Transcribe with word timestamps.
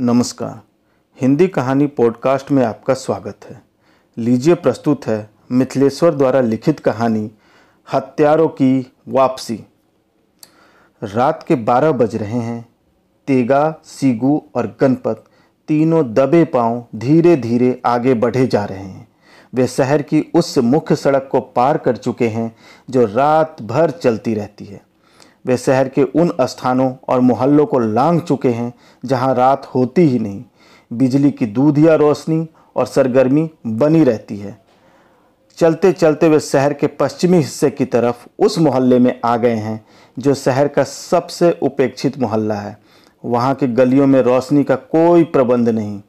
नमस्कार। 0.00 0.60
हिंदी 1.20 1.48
कहानी 1.48 1.86
पॉडकास्ट 1.86 2.50
में 2.50 2.64
आपका 2.64 2.94
स्वागत 2.94 3.36
है। 3.50 3.62
लीजिए 4.18 4.54
प्रस्तुत 4.54 5.06
है 5.06 5.30
मिथिलेश्वर 5.52 6.14
द्वारा 6.14 6.40
लिखित 6.40 6.80
कहानी, 6.80 7.30
हत्यारों 7.92 8.48
की 8.48 8.92
वापसी। 9.08 9.64
रात 11.02 11.42
के 11.42 11.54
बारह 11.54 11.92
बज 11.92 12.16
रहे 12.16 12.38
हैं। 12.38 12.68
तेगा, 13.26 13.76
सीगू 13.84 14.42
और 14.54 14.76
गणपत 14.80 15.24
तीनों 15.68 16.14
दबे 16.14 16.44
पाँव 16.44 16.86
धीरे 16.94 17.36
धीरे 17.36 17.82
आगे 17.86 18.14
बढ़े 18.14 18.46
जा 18.46 18.64
रहे 18.64 18.84
हैं। 18.84 19.08
वे 19.54 19.66
शहर 19.66 20.02
की 20.02 20.30
उस 20.34 20.58
मुख्य 20.58 20.96
सड़क 20.96 21.28
को 21.32 21.40
पार 21.40 21.78
कर 21.78 21.96
चुके 21.96 22.28
हैं 22.28 22.56
जो 22.90 23.04
रात 23.04 23.62
भर 23.62 23.90
चलती 23.90 24.34
रहती 24.34 24.64
है। 24.64 24.82
वे 25.46 25.56
शहर 25.56 25.88
के 25.88 26.02
उन 26.02 26.32
स्थानों 26.40 26.92
और 27.08 27.20
मोहल्लों 27.20 27.66
को 27.66 27.78
लांग 27.78 28.20
चुके 28.20 28.48
हैं 28.48 28.72
जहाँ 29.04 29.34
रात 29.34 29.66
होती 29.66 30.02
ही 30.02 30.18
नहीं। 30.18 30.44
बिजली 30.92 31.30
की 31.30 31.46
दूधिया 31.46 31.94
रोशनी 31.94 32.46
और 32.76 32.86
सरगर्मी 32.86 33.50
बनी 33.66 34.04
रहती 34.04 34.36
है। 34.36 34.58
चलते 35.58 35.92
चलते 35.92 36.28
वे 36.28 36.40
शहर 36.40 36.72
के 36.72 36.86
पश्चिमी 36.86 37.36
हिस्से 37.36 37.70
की 37.70 37.84
तरफ़ 37.84 38.26
उस 38.38 38.58
मोहल्ले 38.58 38.98
में 38.98 39.20
आ 39.24 39.36
गए 39.36 39.54
हैं, 39.54 39.84
जो 40.18 40.34
शहर 40.34 40.68
का 40.68 40.84
सबसे 40.84 41.58
उपेक्षित 41.62 42.18
मोहल्ला 42.18 42.54
है। 42.54 42.78
वहाँ 43.24 43.54
की 43.54 43.66
गलियों 43.66 44.06
में 44.06 44.22
रोशनी 44.22 44.64
का 44.64 44.76
कोई 44.76 45.24
प्रबंध 45.24 45.68
नहीं। 45.68 46.00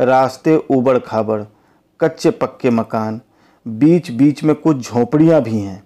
रास्ते 0.00 0.56
उबड़ 0.70 0.98
खाबड़ 0.98 1.42
कच्चे 2.00 2.30
पक्के 2.30 2.70
मकान 2.70 3.20
बीच 3.66 4.10
बीच 4.10 4.44
में 4.44 4.54
कुछ 4.56 4.76
झोपड़ियाँ 4.76 5.40
भी 5.42 5.58
हैं। 5.58 5.82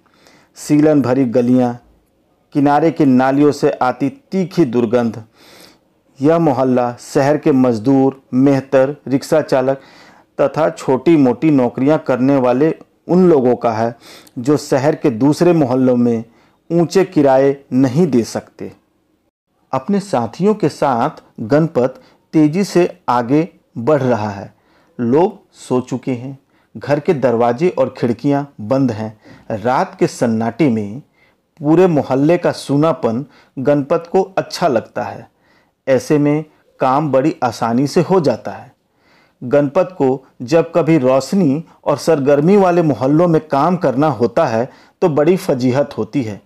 सीलन 0.56 1.02
भरी 1.02 1.25
गलियाँ 1.25 1.78
किनारे 2.54 2.90
की 2.90 3.04
नालियों 3.04 3.52
से 3.52 3.70
आती 3.72 4.08
तीखी 4.32 4.64
दुर्गंध। 4.64 5.22
यह 6.20 6.38
मोहल्ला 6.38 6.92
शहर 7.00 7.36
के 7.38 7.52
मजदूर, 7.52 8.20
मेहतर, 8.34 8.96
रिक्शा 9.08 9.40
चालक 9.40 9.80
तथा 10.40 10.68
छोटी 10.70 11.16
मोटी 11.16 11.50
नौकरियाँ 11.50 11.98
करने 11.98 12.36
वाले 12.36 12.74
उन 13.08 13.28
लोगों 13.28 13.55
का 13.56 13.72
है 13.72 13.96
जो 14.38 14.56
शहर 14.56 14.94
के 14.94 15.11
दूसरे 15.11 15.52
मोहल्लों 15.52 15.96
में 15.96 16.24
ऊँचे 16.70 17.05
किराए 17.05 17.56
नहीं 17.72 18.06
दे 18.06 18.22
सकते। 18.24 18.72
अपने 19.72 20.00
साथियों 20.00 20.55
के 20.55 20.68
साथ 20.68 21.22
गणपत 21.41 22.00
तेज़ी 22.33 22.64
से 22.64 22.89
आगे 23.08 23.48
बढ़ 23.78 24.02
रहा 24.02 24.30
है। 24.30 24.52
लोग 24.98 25.39
सो 25.52 25.80
चुके 25.80 26.12
हैं। 26.12 26.39
घर 26.77 27.00
के 27.00 27.14
दरवाजे 27.14 27.68
और 27.68 27.94
खिड़कियाँ 27.98 28.55
बंद 28.61 28.92
हैं। 28.92 29.20
रात 29.50 29.96
के 30.00 30.06
सन्नाटे 30.06 30.68
में 30.70 31.02
पूरे 31.60 31.86
मोहल्ले 31.86 32.36
का 32.38 32.52
सूनापन 32.52 33.24
गणपत 33.58 34.08
को 34.12 34.22
अच्छा 34.38 34.69
लगता 34.69 35.02
है। 35.02 35.28
ऐसे 35.86 36.19
में 36.19 36.44
काम 36.80 37.11
बड़ी 37.12 37.34
आसानी 37.42 37.86
से 37.86 38.00
हो 38.00 38.20
जाता 38.20 38.50
है। 38.50 38.72
गणपत 39.42 39.94
को 39.98 40.24
जब 40.42 40.72
कभी 40.74 40.98
रोशनी 40.98 41.64
और 41.84 41.96
सरगर्मी 41.96 42.56
वाले 42.56 42.83
मोहल्लों 42.83 43.28
में 43.28 43.41
काम 43.48 43.77
करना 43.77 44.08
होता 44.08 44.46
है 44.46 44.69
तो 45.02 45.08
बड़ी 45.08 45.36
फजीहत 45.36 45.96
होती 45.98 46.22
है। 46.22 46.41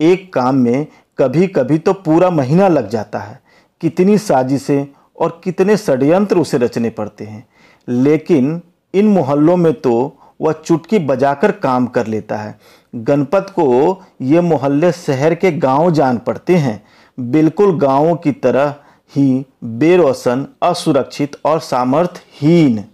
एक 0.00 0.32
काम 0.32 0.54
में 0.54 0.86
कभी 1.18 1.46
कभी 1.46 1.78
तो 1.78 1.92
पूरा 1.92 2.30
महीना 2.30 2.68
लग 2.68 2.88
जाता 2.88 3.18
है। 3.18 3.40
कितनी 3.80 4.18
साजिशें 4.18 4.86
और 5.20 5.40
कितने 5.44 5.76
षड्यंत्र 5.76 6.38
उसे 6.38 6.58
रचने 6.58 6.90
पड़ते 6.90 7.24
हैं। 7.24 7.46
लेकिन 7.88 8.60
इन 8.94 9.08
मोहल्लों 9.08 9.56
में 9.56 9.72
तो 9.72 10.18
वह 10.40 10.52
चुटकी 10.54 10.98
बजाकर 10.98 11.52
काम 11.52 11.86
कर 11.86 12.06
लेता 12.06 12.36
है। 12.36 12.58
गणपत 12.94 13.46
को 13.50 14.02
ये 14.22 14.40
मोहल्ले 14.40 14.92
शहर 14.92 15.34
के 15.34 15.50
गाँव 15.52 15.90
जान 15.90 16.18
पड़ते 16.18 16.56
हैं। 16.56 16.82
बिल्कुल 17.18 17.78
गाँवों 17.78 18.16
की 18.16 18.32
तरह 18.32 18.74
ही 19.12 19.44
बेरोशन, 19.64 20.46
असुरक्षित 20.62 21.36
और 21.44 21.60
सामर्थ्यहीन। 21.60 22.84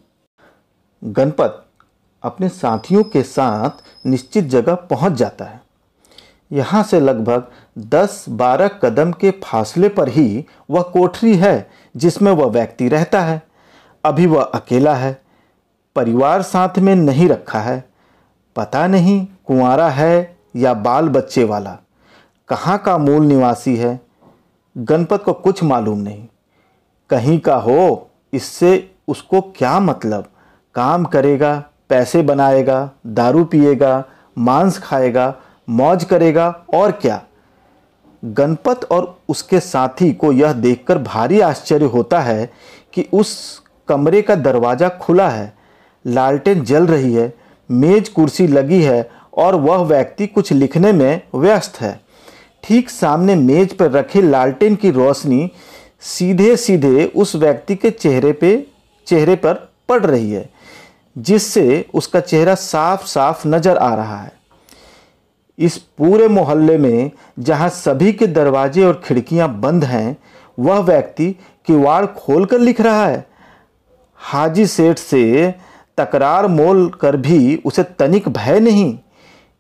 गणपत 1.03 1.65
अपने 2.23 2.49
साथियों 2.49 3.03
के 3.05 3.23
साथ 3.23 4.07
निश्चित 4.07 4.45
जगह 4.45 4.75
पहुँच 4.75 5.12
जाता 5.12 5.44
है। 5.44 5.61
यहाँ 6.53 6.83
से 6.83 7.00
लगभग 7.00 7.47
10-12 7.78 8.69
कदम 8.83 9.12
के 9.12 9.31
फासले 9.31 9.89
पर 9.89 10.09
ही 10.09 10.45
वह 10.71 10.83
कोठरी 10.83 11.37
है, 11.37 11.71
जिसमें 11.97 12.33
वह 12.33 12.47
व्यक्ति 12.47 12.89
रहता 12.89 13.21
है। 13.21 13.43
अभी 14.05 14.27
वह 14.27 14.43
अकेला 14.45 14.95
है, 14.95 15.21
परिवार 15.97 16.43
साथ 16.43 16.78
में 16.78 16.95
नहीं 16.95 17.28
रखा 17.28 17.61
है। 17.61 17.84
पता 18.56 18.87
नहीं 18.87 19.27
कुंवारा 19.53 19.89
है 19.89 20.37
या 20.57 20.75
बाल 20.75 21.09
बच्चे 21.09 21.45
वाला? 21.45 21.79
कहाँ 22.49 22.79
का 22.79 22.99
मूल 22.99 23.27
निवासी 23.27 23.77
है? 23.77 24.01
गणपत 24.79 25.23
को 25.23 25.33
कुछ 25.33 25.63
मालूम 25.63 25.99
नहीं। 25.99 26.29
कहीं 27.11 27.41
का 27.41 27.55
हो, 27.55 28.11
इससे 28.33 28.91
उसको 29.09 29.41
क्या 29.41 29.81
मतलब? 29.81 30.27
काम 30.75 31.05
करेगा, 31.05 31.65
पैसे 31.89 32.23
बनाएगा, 32.23 32.91
दारू 33.07 33.45
पिएगा, 33.45 34.05
मांस 34.39 34.79
खाएगा, 34.79 35.35
मौज 35.69 36.05
करेगा 36.05 36.65
और 36.75 36.93
क्या? 36.93 37.23
गणपत 38.25 38.81
और 38.84 39.19
उसके 39.29 39.61
साथी 39.61 40.13
को 40.13 40.33
यह 40.33 40.53
देखकर 40.53 40.99
भारी 40.99 41.41
आश्चर्य 41.41 41.84
होता 41.84 42.21
है 42.21 42.53
कि 42.93 43.09
उस 43.13 43.63
कमरे 43.89 44.23
का 44.23 44.34
दरवाज़ा 44.34 44.89
खुला 44.89 45.29
है। 45.29 45.55
लालटेन 46.07 46.65
जल 46.65 46.87
रही 46.87 47.15
है, 47.15 47.34
मेज 47.71 48.09
कुर्सी 48.09 48.47
लगी 48.47 48.83
है 48.83 49.22
और 49.34 49.54
वह 49.54 49.82
व्यक्ति 49.84 50.26
कुछ 50.26 50.53
लिखने 50.53 50.93
में 50.93 51.20
व्यस्त 51.34 51.81
है। 51.81 52.00
ठीक 52.65 52.91
सामने 52.91 53.34
मेज 53.37 53.72
पर 53.72 53.91
रखे 53.91 54.22
लालटेन 54.22 54.75
की 54.76 54.91
रोशनी 54.91 55.50
सीधे 56.00 56.56
सीधे 56.56 57.04
उस 57.06 57.34
व्यक्ति 57.37 57.75
के 57.76 57.91
चेहरे 57.91 58.32
पे, 58.32 58.66
चेहरे 59.06 59.37
पर 59.37 59.54
पड़ 59.88 60.00
रही 60.03 60.31
है, 60.31 60.48
जिससे 61.16 61.84
उसका 61.94 62.21
चेहरा 62.21 62.54
साफ़ 62.54 63.06
साफ़ 63.06 63.47
नज़र 63.48 63.76
आ 63.76 63.94
रहा 63.94 64.16
है। 64.16 64.32
इस 65.59 65.76
पूरे 65.98 66.28
मोहल्ले 66.28 66.76
में 66.78 67.10
जहाँ 67.38 67.69
सभी 67.69 68.12
के 68.12 68.26
दरवाजे 68.26 68.84
और 68.84 69.00
खिड़कियाँ 69.04 69.48
बंद 69.60 69.84
हैं, 69.84 70.16
वह 70.59 70.78
व्यक्ति 70.78 71.31
किवाड़ 71.66 72.04
खोलकर 72.06 72.59
लिख 72.59 72.81
रहा 72.81 73.06
है। 73.06 73.25
हाजी 74.21 74.66
सेठ 74.66 74.98
से 74.98 75.54
तकरार 75.98 76.47
मोल 76.47 76.88
कर 77.00 77.16
भी 77.16 77.56
उसे 77.65 77.82
तनिक 77.98 78.28
भय 78.28 78.60
नहीं। 78.60 78.98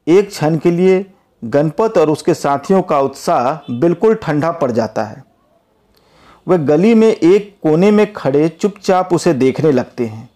एक 0.06 0.28
क्षण 0.28 0.56
के 0.56 0.70
लिए 0.70 1.04
गणपत 1.42 1.98
और 1.98 2.10
उसके 2.10 2.34
साथियों 2.34 2.82
का 2.82 2.98
उत्साह 3.00 3.72
बिल्कुल 3.72 4.14
ठंडा 4.14 4.50
पड़ 4.52 4.70
जाता 4.70 5.04
है। 5.04 5.22
वे 6.46 6.58
गली 6.58 6.94
में 6.94 7.08
एक 7.08 7.56
कोने 7.62 7.90
में 7.90 8.12
खड़े 8.12 8.48
चुपचाप 8.48 9.12
उसे 9.12 9.34
देखने 9.34 9.72
लगते 9.72 10.06
हैं। 10.06 10.28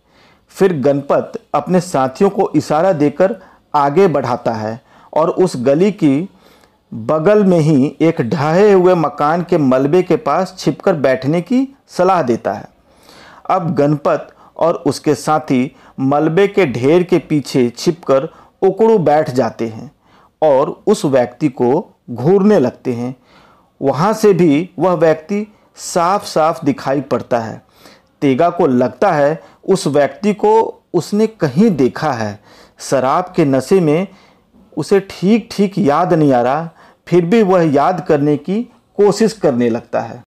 फिर 0.48 0.72
गणपत 0.80 1.32
अपने 1.54 1.80
साथियों 1.80 2.30
को 2.30 2.50
इशारा 2.56 2.92
देकर 2.92 3.36
आगे 3.74 4.06
बढ़ाता 4.08 4.52
है 4.52 4.80
और 5.12 5.30
उस 5.30 5.56
गली 5.56 5.90
की 5.92 6.28
बगल 6.92 7.44
में 7.44 7.58
ही 7.58 7.96
एक 8.00 8.20
ढहे 8.20 8.72
हुए 8.72 8.94
मकान 8.94 9.42
के 9.42 9.58
मलबे 9.58 10.02
के 10.02 10.16
पास 10.16 10.54
छिपकर 10.58 10.94
बैठने 10.96 11.40
की 11.40 11.66
सलाह 11.88 12.22
देता 12.22 12.52
है। 12.52 12.68
अब 13.50 13.74
गणपत 13.74 14.28
और 14.56 14.74
उसके 14.86 15.14
साथी 15.14 15.76
मलबे 16.00 16.46
के 16.48 16.66
ढेर 16.66 17.02
के 17.02 17.18
पीछे 17.18 17.68
छिपकर 17.70 18.28
उकड़ू 18.62 18.98
बैठ 18.98 19.30
जाते 19.30 19.68
हैं 19.68 19.90
और 20.42 20.70
उस 20.86 21.04
व्यक्ति 21.04 21.48
को 21.48 21.70
घूरने 22.10 22.58
लगते 22.58 22.92
हैं। 22.92 23.14
वहाँ 23.80 24.12
से 24.12 24.32
भी 24.32 24.70
वह 24.78 24.92
व्यक्ति 24.92 25.46
साफ़ 25.76 26.24
साफ़ 26.24 26.64
दिखाई 26.64 27.00
पड़ता 27.00 27.38
है। 27.38 27.62
तेगा 28.22 28.50
को 28.50 28.66
लगता 28.66 29.12
है 29.12 29.40
उस 29.64 29.86
व्यक्ति 29.86 30.34
को 30.34 30.82
उसने 30.94 31.26
कहीं 31.26 31.70
देखा 31.70 32.12
है। 32.12 32.38
शराब 32.80 33.32
के 33.36 33.44
नशे 33.44 33.80
में 33.80 34.06
उसे 34.76 35.00
ठीक 35.00 35.48
ठीक 35.52 35.78
याद 35.78 36.12
नहीं 36.12 36.32
आ 36.32 36.40
रहा, 36.42 36.68
फिर 37.06 37.24
भी 37.24 37.42
वह 37.42 37.72
याद 37.74 38.04
करने 38.06 38.36
की 38.36 38.62
कोशिश 38.98 39.32
करने 39.32 39.68
लगता 39.70 40.00
है। 40.00 40.22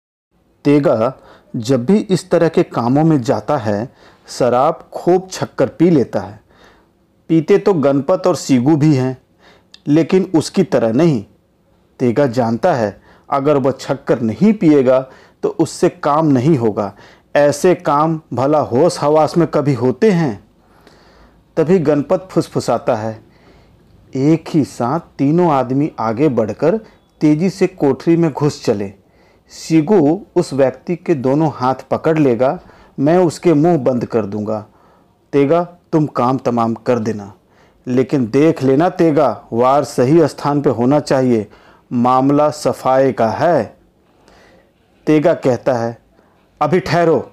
तेगा 0.64 1.12
जब 1.56 1.84
भी 1.84 1.98
इस 2.00 2.30
तरह 2.30 2.48
के 2.48 2.62
कामों 2.62 3.04
में 3.04 3.20
जाता 3.22 3.56
है, 3.56 3.88
शराब 4.28 4.88
खूब 4.92 5.28
छक्कर 5.30 5.66
पी 5.68 5.90
लेता 5.90 6.20
है। 6.20 6.40
पीते 7.30 7.58
तो 7.58 7.74
गणपत 7.74 8.26
और 8.26 8.36
सीगू 8.36 8.76
भी 8.76 8.94
हैं, 8.94 9.16
लेकिन 9.88 10.30
उसकी 10.34 10.62
तरह 10.62 10.92
नहीं। 10.92 11.24
तेगा 12.00 12.26
जानता 12.26 12.74
है, 12.74 13.00
अगर 13.28 13.56
वह 13.56 13.70
छक्कर 13.70 14.20
नहीं 14.20 14.52
पिएगा 14.52 15.00
तो 15.42 15.48
उससे 15.48 15.88
काम 15.88 16.26
नहीं 16.26 16.56
होगा। 16.58 16.92
ऐसे 17.36 17.74
काम 17.74 18.20
भला 18.32 18.58
होश 18.58 18.98
हवास 19.00 19.36
में 19.38 19.46
कभी 19.48 19.74
होते 19.74 20.10
हैं? 20.10 20.44
तभी 21.56 21.78
गणपत 21.78 22.28
फुसफुसाता 22.30 22.94
है। 22.94 23.18
एक 24.14 24.44
ही 24.48 24.64
साथ 24.64 25.00
तीनों 25.18 25.50
आदमी 25.50 25.90
आगे 25.98 26.28
बढ़कर 26.28 26.76
तेज़ी 27.20 27.50
से 27.50 27.66
कोठरी 27.66 28.16
में 28.16 28.30
घुस 28.32 28.64
चले। 28.64 28.92
सीगू 29.52 30.26
उस 30.36 30.52
व्यक्ति 30.52 30.96
के 30.96 31.14
दोनों 31.14 31.50
हाथ 31.54 31.74
पकड़ 31.90 32.18
लेगा, 32.18 32.58
मैं 32.98 33.18
उसके 33.18 33.54
मुँह 33.54 33.76
बंद 33.78 34.04
कर 34.04 34.26
दूँगा। 34.26 34.64
तेगा 35.32 35.62
तुम 35.92 36.06
काम 36.06 36.38
तमाम 36.38 36.74
कर 36.74 36.98
देना। 36.98 37.32
लेकिन 37.86 38.26
देख 38.26 38.62
लेना 38.62 38.88
तेगा, 38.88 39.44
वार 39.52 39.84
सही 39.84 40.28
स्थान 40.28 40.62
पे 40.62 40.70
होना 40.70 41.00
चाहिए। 41.00 41.46
मामला 41.92 42.50
सफ़ाई 42.50 43.12
का 43.12 43.28
है। 43.28 43.76
तेगा 45.06 45.34
कहता 45.34 45.72
है, 45.72 45.98
अभी 46.62 46.80
ठहरो। 46.80 47.32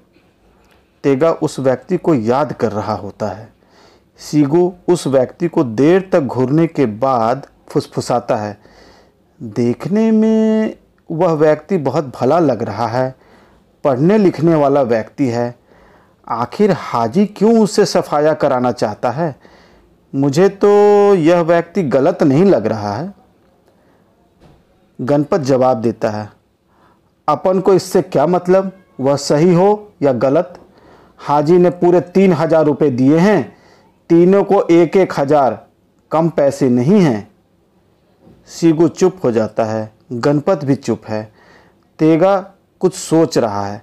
तेगा 1.04 1.32
उस 1.32 1.58
व्यक्ति 1.58 1.96
को 1.96 2.14
याद 2.14 2.52
कर 2.52 2.72
रहा 2.72 2.94
होता 2.94 3.26
है। 3.26 3.52
सीगो 4.18 4.76
उस 4.88 5.06
व्यक्ति 5.06 5.48
को 5.48 5.64
देर 5.64 6.10
तक 6.12 6.20
घूरने 6.20 6.66
के 6.66 6.86
बाद 6.86 7.46
फुसफुसाता 7.68 8.36
है। 8.36 8.58
देखने 9.42 10.10
में 10.10 10.76
वह 11.10 11.32
व्यक्ति 11.32 11.78
बहुत 11.78 12.12
भला 12.20 12.38
लग 12.38 12.62
रहा 12.62 12.86
है। 12.86 13.14
पढ़ने 13.84 14.18
लिखने 14.18 14.54
वाला 14.54 14.82
व्यक्ति 14.82 15.26
है। 15.26 15.54
आखिर 16.26 16.72
हाजी 16.72 17.24
क्यों 17.28 17.58
उससे 17.60 17.84
सफाया 17.86 18.32
कराना 18.34 18.70
चाहता 18.72 19.10
है? 19.10 19.34
मुझे 20.12 20.48
तो 20.48 20.68
यह 21.14 21.40
व्यक्ति 21.42 21.82
गलत 21.84 22.22
नहीं 22.22 22.44
लग 22.44 22.66
रहा 22.66 22.94
है। 22.94 23.12
गणपत 24.98 25.40
जवाब 25.40 25.80
देता 25.80 26.10
है, 26.10 26.28
अपन 27.28 27.60
को 27.60 27.74
इससे 27.74 28.02
क्या 28.02 28.26
मतलब? 28.26 28.70
वह 29.00 29.16
सही 29.16 29.54
हो 29.54 29.92
या 30.02 30.12
गलत? 30.14 30.58
हाजी 31.20 31.58
ने 31.58 31.70
पूरे 31.72 32.00
तीन 32.00 32.32
हज़ार 32.32 32.64
रुपये 32.64 32.90
दिए 32.90 33.18
हैं, 33.18 33.56
तीनों 34.10 34.42
को 34.44 34.62
एक 34.62 34.96
एक 34.96 35.12
हज़ार, 35.18 35.58
कम 36.10 36.28
पैसे 36.28 36.68
नहीं 36.68 37.00
हैं। 37.00 37.28
सीगू 38.50 38.88
चुप 38.88 39.20
हो 39.24 39.30
जाता 39.32 39.64
है, 39.64 39.92
गणपत 40.12 40.64
भी 40.64 40.74
चुप 40.74 41.06
है। 41.06 41.22
तेगा 41.98 42.36
कुछ 42.80 42.94
सोच 42.94 43.38
रहा 43.38 43.66
है, 43.66 43.82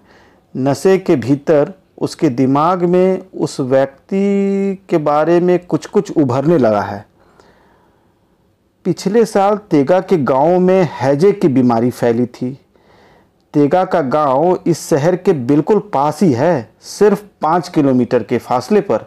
नशे 0.55 0.97
के 0.97 1.15
भीतर 1.17 1.73
उसके 2.01 2.29
दिमाग 2.29 2.83
में 2.83 3.21
उस 3.33 3.59
व्यक्ति 3.59 4.85
के 4.89 4.97
बारे 4.97 5.39
में 5.39 5.59
कुछ 5.65 5.85
कुछ 5.85 6.17
उभरने 6.17 6.57
लगा 6.57 6.81
है। 6.81 7.05
पिछले 8.85 9.25
साल 9.25 9.57
तेगा 9.57 9.99
के 9.99 10.17
गाँव 10.17 10.59
में 10.59 10.89
हैजे 10.91 11.31
की 11.31 11.47
बीमारी 11.47 11.89
फैली 11.89 12.25
थी। 12.25 12.59
तेगा 13.53 13.85
का 13.85 14.01
गाँव 14.01 14.59
इस 14.67 14.89
शहर 14.89 15.15
के 15.15 15.33
बिल्कुल 15.33 15.79
पास 15.93 16.21
ही 16.23 16.31
है, 16.33 16.69
सिर्फ़ 16.81 17.23
पाँच 17.41 17.69
किलोमीटर 17.69 18.23
के 18.23 18.37
फासले 18.37 18.81
पर। 18.81 19.05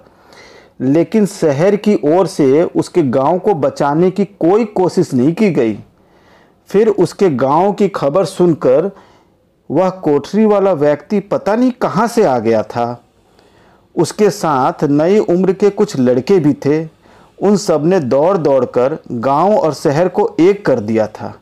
लेकिन 0.81 1.27
शहर 1.27 1.77
की 1.77 1.99
ओर 2.05 2.27
से 2.27 2.63
उसके 2.63 3.03
गाँव 3.03 3.39
को 3.39 3.55
बचाने 3.55 4.11
की 4.11 4.25
कोई 4.25 4.65
कोशिश 4.65 5.15
नहीं 5.15 5.33
की 5.33 5.51
गई। 5.51 5.79
फिर 6.69 6.89
उसके 6.89 7.31
गाँव 7.31 7.73
की 7.73 7.89
खबर 7.89 8.25
सुनकर 8.25 8.91
वह 9.71 9.91
कोठरी 9.91 10.45
वाला 10.45 10.73
व्यक्ति 10.73 11.21
पता 11.21 11.55
नहीं 11.57 11.71
कहाँ 11.73 12.07
से 12.09 12.25
आ 12.25 12.39
गया 12.39 12.63
था। 12.63 13.05
उसके 13.95 14.31
साथ 14.31 14.85
नई 14.85 15.19
उम्र 15.19 15.53
के 15.53 15.71
कुछ 15.71 15.99
लड़के 15.99 16.39
भी 16.39 16.53
थे। 16.67 16.85
उन 17.39 17.57
सबने 17.57 18.01
दौड़ 18.01 18.37
दौड़ 18.37 18.65
कर 18.65 18.99
गाँव 19.11 19.55
और 19.55 19.75
शहर 19.75 20.09
को 20.09 20.37
एक 20.41 20.65
कर 20.67 20.81
दिया 20.81 21.07
था। 21.07 21.33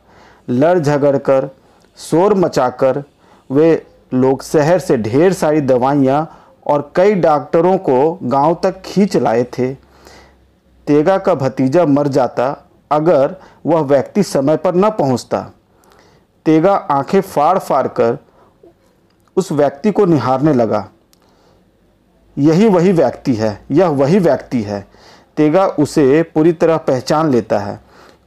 लड़ 0.49 0.79
झगड़ 0.79 1.17
कर, 1.17 1.49
शोर 1.97 2.33
मचाकर, 2.33 3.03
वे 3.49 3.85
लोग 4.13 4.43
शहर 4.43 4.79
से 4.79 4.97
ढेर 4.97 5.33
सारी 5.33 5.61
दवाइयाँ 5.61 6.27
और 6.67 6.91
कई 6.95 7.13
डॉक्टरों 7.13 7.77
को 7.77 8.19
गाँव 8.23 8.57
तक 8.63 8.81
खींच 8.81 9.17
लाए 9.17 9.43
थे। 9.43 9.73
तेगा 10.87 11.17
का 11.17 11.35
भतीजा 11.35 11.85
मर 11.85 12.07
जाता 12.07 12.45
अगर 12.91 13.35
वह 13.65 13.81
व्यक्ति 13.81 14.23
समय 14.23 14.57
पर 14.57 14.75
न 14.75 14.89
पहुँचता। 14.89 15.51
तेगा 16.45 16.73
आँखें 16.73 17.21
फाड़ 17.21 17.57
फाड़ 17.59 17.87
कर 17.87 18.17
उस 19.37 19.51
व्यक्ति 19.51 19.91
को 19.91 20.05
निहारने 20.05 20.53
लगा। 20.53 20.87
यही 22.37 22.67
वही 22.69 22.91
व्यक्ति 22.91 23.33
है, 23.33 23.65
यह 23.71 23.87
वही 23.87 24.19
व्यक्ति 24.19 24.61
है। 24.61 24.87
तेगा 25.37 25.65
उसे 25.67 26.23
पूरी 26.23 26.53
तरह 26.53 26.77
पहचान 26.77 27.31
लेता 27.31 27.59
है। 27.59 27.79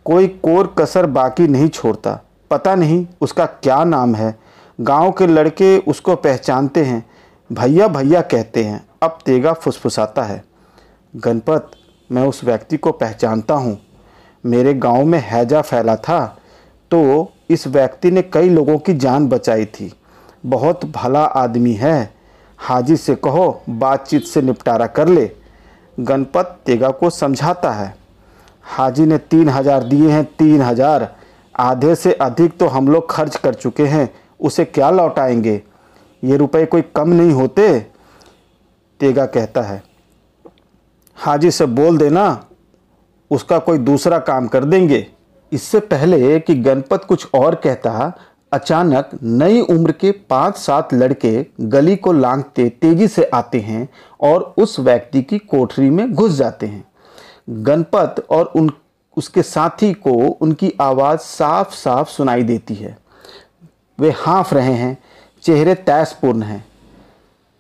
कोई 0.04 0.28
कोर 0.28 0.74
कसर 0.78 1.06
बाकी 1.06 1.48
नहीं 1.48 1.68
छोड़ता। 1.68 2.18
पता 2.50 2.74
नहीं 2.74 3.06
उसका 3.20 3.46
क्या 3.46 3.82
नाम 3.84 4.14
है। 4.14 4.38
गाँव 4.80 5.12
के 5.12 5.26
लड़के 5.26 5.78
उसको 5.78 6.16
पहचानते 6.16 6.84
हैं। 6.84 7.04
भैया 7.52 7.88
भैया 7.88 8.20
कहते 8.20 8.64
हैं। 8.64 8.86
अब 9.02 9.18
तेगा 9.26 9.52
फुसफुसाता 9.52 10.22
है। 10.22 10.44
गणपत, 11.16 11.70
मैं 12.12 12.22
उस 12.22 12.44
व्यक्ति 12.44 12.76
को 12.76 12.92
पहचानता 12.92 13.54
हूँ। 13.54 13.78
मेरे 14.46 14.74
गाँव 14.74 15.04
में 15.04 15.18
हैजा 15.18 15.60
फैला 15.60 15.96
था 15.96 16.38
तो 16.90 17.32
इस 17.50 17.66
व्यक्ति 17.66 18.10
ने 18.10 18.22
कई 18.22 18.48
लोगों 18.48 18.78
की 18.78 18.94
जान 18.94 19.28
बचाई 19.28 19.64
थी। 19.64 19.92
बहुत 20.46 20.84
भला 20.86 21.24
आदमी 21.24 21.72
है। 21.72 22.14
हाजी 22.58 22.96
से 22.96 23.14
कहो, 23.14 23.62
बातचीत 23.68 24.24
से 24.24 24.42
निपटारा 24.42 24.86
कर 24.86 25.08
ले। 25.08 25.30
गणपत 25.98 26.58
तेगा 26.66 26.90
को 26.90 27.10
समझाता 27.10 27.70
है। 27.70 27.94
हाजी 28.62 29.06
ने 29.06 29.18
तीन 29.18 29.48
हज़ार 29.48 29.84
दिए 29.84 30.10
हैं, 30.10 30.24
तीन 30.24 30.62
हज़ार। 30.62 31.14
आधे 31.54 31.94
से 31.94 32.12
अधिक 32.12 32.58
तो 32.58 32.66
हम 32.66 32.88
लोग 32.88 33.10
खर्च 33.10 33.36
कर 33.36 33.54
चुके 33.54 33.86
हैं। 33.86 34.08
उसे 34.40 34.64
क्या 34.64 34.90
लौटाएँगे? 34.90 35.60
ये 36.22 36.36
रुपए 36.36 36.64
कोई 36.66 36.82
कम 36.96 37.08
नहीं 37.08 37.32
होते? 37.32 37.78
तेगा 39.00 39.26
कहता 39.26 39.62
है। 39.62 39.82
हाजी 41.18 41.50
से 41.50 41.66
बोल 41.66 41.98
देना, 41.98 42.46
उसका 43.30 43.58
कोई 43.58 43.78
दूसरा 43.78 44.18
काम 44.18 44.46
कर 44.48 44.64
देंगे। 44.64 45.06
इससे 45.52 45.80
पहले 45.80 46.40
कि 46.40 46.54
गणपत 46.54 47.04
कुछ 47.04 47.26
और 47.34 47.54
कहता, 47.54 48.12
अचानक 48.52 49.10
नई 49.22 49.60
उम्र 49.60 49.92
के 49.92 50.10
पाँच 50.10 50.56
सात 50.56 50.94
लड़के 50.94 51.46
गली 51.60 51.96
को 51.96 52.12
लांघते 52.12 52.68
तेज़ी 52.68 53.08
से 53.08 53.24
आते 53.24 53.60
हैं 53.60 53.88
और 54.20 54.54
उस 54.58 54.80
व्यक्ति 54.80 55.22
की 55.22 55.38
कोठरी 55.38 55.90
में 55.90 56.14
घुस 56.14 56.32
जाते 56.32 56.66
हैं। 56.66 56.84
गणपत 57.50 58.26
और 58.30 58.52
उन, 58.56 58.70
उसके 59.16 59.42
साथी 59.42 59.92
को 59.92 60.10
उनकी 60.10 60.72
आवाज़ 60.80 61.18
साफ़ 61.18 61.74
साफ़ 61.74 62.10
सुनाई 62.10 62.42
देती 62.42 62.74
है। 62.74 62.98
वे 64.00 64.10
हाँफ 64.10 64.54
रहे 64.54 64.72
हैं, 64.72 64.98
चेहरे 65.42 65.74
तैसपूर्ण 65.74 66.42
हैं। 66.42 66.64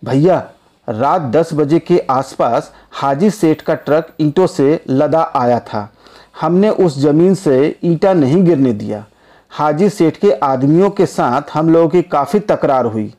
भैया, 0.04 0.50
रात 0.88 1.22
दस 1.22 1.50
बजे 1.54 1.78
के 1.78 1.98
आसपास 1.98 2.72
हाजी 2.92 3.30
सेठ 3.30 3.60
का 3.60 3.74
ट्रक 3.74 4.14
ईंटों 4.20 4.46
से 4.46 4.84
लदा 4.90 5.32
आया 5.36 5.60
था। 5.60 5.92
हमने 6.40 6.70
उस 6.70 6.98
ज़मीन 6.98 7.34
से 7.34 7.76
ईंटा 7.84 8.12
नहीं 8.12 8.44
गिरने 8.44 8.72
दिया। 8.72 9.04
हाजी 9.52 9.88
सेठ 9.88 10.16
के 10.16 10.30
आदमियों 10.32 10.90
के 10.90 11.06
साथ 11.06 11.50
हम 11.54 11.68
लोगों 11.70 11.88
की 11.88 12.02
काफ़ी 12.02 12.40
तकरार 12.40 12.86
हुई। 12.86 13.12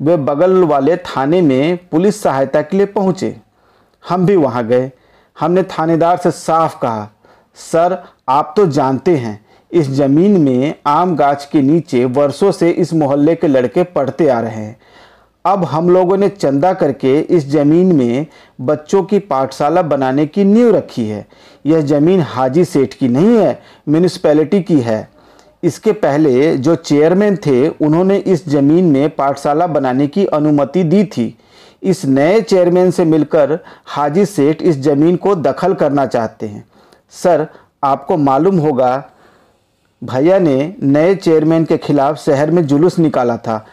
वे 0.00 0.16
बगल 0.16 0.62
वाले 0.64 0.96
थाने 0.96 1.40
में 1.42 1.76
पुलिस 1.88 2.22
सहायता 2.22 2.62
के 2.62 2.76
लिए 2.76 2.86
पहुँचे। 2.86 3.36
हम 4.04 4.26
भी 4.26 4.36
वहाँ 4.36 4.66
गए। 4.66 4.90
हमने 5.36 5.62
थानेदार 5.62 6.16
से 6.16 6.30
साफ़ 6.30 6.78
कहा, 6.78 7.08
सर, 7.54 8.02
आप 8.28 8.52
तो 8.56 8.66
जानते 8.66 9.16
हैं, 9.16 9.44
इस 9.70 9.90
ज़मीन 9.90 10.40
में 10.40 10.74
आम 10.86 11.14
गाछ 11.16 11.44
के 11.44 11.62
नीचे 11.62 12.04
वर्षों 12.04 12.52
से 12.52 12.70
इस 12.70 12.92
मोहल्ले 12.94 13.34
के 13.34 13.46
लड़के 13.46 13.82
पढ़ते 13.84 14.28
आ 14.28 14.40
रहे 14.40 14.54
हैं। 14.54 14.76
अब 15.46 15.64
हम 15.64 15.88
लोगों 15.90 16.16
ने 16.16 16.28
चंदा 16.28 16.72
करके 16.72 17.18
इस 17.20 17.48
ज़मीन 17.48 17.94
में 17.96 18.26
बच्चों 18.60 19.02
की 19.02 19.18
पाठशाला 19.18 19.82
बनाने 19.82 20.26
की 20.26 20.44
नींव 20.44 20.74
रखी 20.76 21.06
है। 21.08 21.26
यह 21.66 21.80
ज़मीन 21.80 22.20
हाजी 22.20 22.64
सेठ 22.64 22.94
की 22.94 23.08
नहीं 23.08 23.36
है 23.36 23.60
म्यूनिसपैलिटी 23.88 24.60
की 24.62 24.80
है। 24.80 25.08
इसके 25.62 25.92
पहले 25.92 26.56
जो 26.56 26.74
चेयरमैन 26.74 27.36
थे, 27.36 27.68
उन्होंने 27.68 28.16
इस 28.16 28.48
ज़मीन 28.48 28.84
में 28.84 29.08
पाठशाला 29.10 29.66
बनाने 29.66 30.06
की 30.06 30.26
अनुमति 30.26 30.82
दी 30.84 31.04
थी। 31.04 31.36
इस 31.82 32.04
नए 32.04 32.40
चेयरमैन 32.40 32.90
से 32.90 33.04
मिलकर 33.04 33.58
हाजी 33.86 34.24
सेठ 34.26 34.62
इस 34.62 34.80
ज़मीन 34.80 35.16
को 35.16 35.34
दखल 35.34 35.74
करना 35.74 36.06
चाहते 36.06 36.46
हैं। 36.46 36.64
सर, 37.12 37.46
आपको 37.84 38.16
मालूम 38.16 38.58
होगा, 38.58 39.04
भैया 40.02 40.38
ने 40.38 40.74
नए 40.82 41.14
चेयरमैन 41.14 41.64
के 41.64 41.76
खिलाफ 41.78 42.18
शहर 42.18 42.50
में 42.50 42.66
जुलूस 42.66 42.98
निकाला 42.98 43.36
था। 43.36 43.64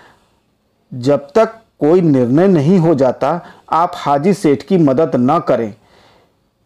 जब 0.91 1.27
तक 1.35 1.53
कोई 1.83 2.01
निर्णय 2.01 2.47
नहीं 2.47 2.77
हो 2.79 2.93
जाता, 2.95 3.39
आप 3.71 3.91
हाजी 3.95 4.33
सेठ 4.33 4.61
की 4.63 4.77
मदद 4.79 5.11
न 5.15 5.39
करें। 5.39 5.73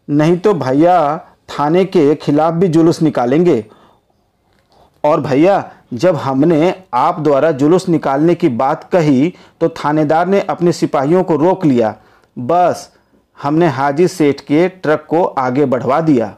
नहीं 0.08 0.36
तो 0.38 0.52
भैया 0.54 1.16
थाने 1.48 1.84
के 1.86 2.14
खिलाफ 2.14 2.54
भी 2.54 2.68
जुलूस 2.68 3.00
निकालेंगे। 3.02 3.64
और 5.04 5.20
भैया, 5.20 5.70
जब 5.94 6.16
हमने 6.16 6.74
आप 6.94 7.18
द्वारा 7.20 7.50
जुलूस 7.52 7.88
निकालने 7.88 8.34
की 8.34 8.48
बात 8.48 8.88
कही 8.92 9.32
तो 9.60 9.68
थानेदार 9.76 10.26
ने 10.26 10.40
अपने 10.40 10.72
सिपाहियों 10.72 11.22
को 11.24 11.36
रोक 11.36 11.64
लिया। 11.64 11.94
बस, 12.36 12.90
हमने 13.38 13.66
हाजी 13.68 14.08
सेठ 14.08 14.40
के 14.40 14.68
ट्रक 14.68 15.06
को 15.10 15.22
आगे 15.22 15.64
बढ़वा 15.66 16.00
दिया। 16.00 16.34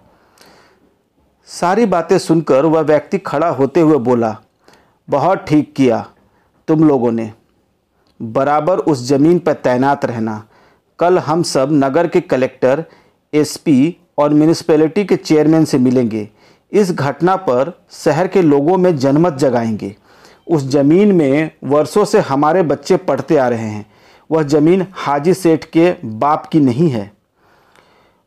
सारी 1.49 1.87
बातें 1.87 2.17
सुनकर 2.19 2.67
वह 2.67 2.81
व्यक्ति 2.83 3.19
खड़ा 3.19 3.49
होते 3.51 3.81
हुए 3.81 3.99
बोला, 4.01 4.37
बहुत 5.09 5.45
ठीक 5.49 5.73
किया 5.77 6.05
तुम 6.69 6.85
लोगों 6.85 7.13
ने। 7.13 7.33
बराबर 8.23 8.79
उस 8.79 9.03
ज़मीन 9.03 9.39
पर 9.39 9.53
तैनात 9.53 10.05
रहना। 10.05 10.45
कल 10.99 11.19
हम 11.19 11.43
सब 11.43 11.69
नगर 11.73 12.07
के 12.07 12.21
कलेक्टर, 12.21 12.85
एसपी 13.35 13.97
और 14.19 14.35
म्यूनिसपैलिटी 14.35 15.05
के 15.05 15.17
चेयरमैन 15.17 15.65
से 15.65 15.79
मिलेंगे। 15.79 16.29
इस 16.73 16.93
घटना 16.93 17.37
पर 17.37 17.85
शहर 17.91 18.27
के 18.27 18.43
लोगों 18.43 18.79
में 18.79 18.97
जनमत 18.97 19.33
जगाएँगे। 19.33 19.97
उस 20.51 20.63
ज़मीन 20.63 21.13
में 21.13 21.51
वर्षों 21.65 22.05
से 22.05 22.19
हमारे 22.21 22.63
बच्चे 22.63 22.97
पढ़ते 22.97 23.37
आ 23.37 23.49
रहे 23.49 23.69
हैं। 23.69 23.87
वह 24.31 24.43
ज़मीन 24.43 24.87
हाजी 24.93 25.35
सेठ 25.35 25.65
के 25.65 25.95
बाप 26.05 26.47
की 26.47 26.61
नहीं 26.61 26.91
है। 26.91 27.13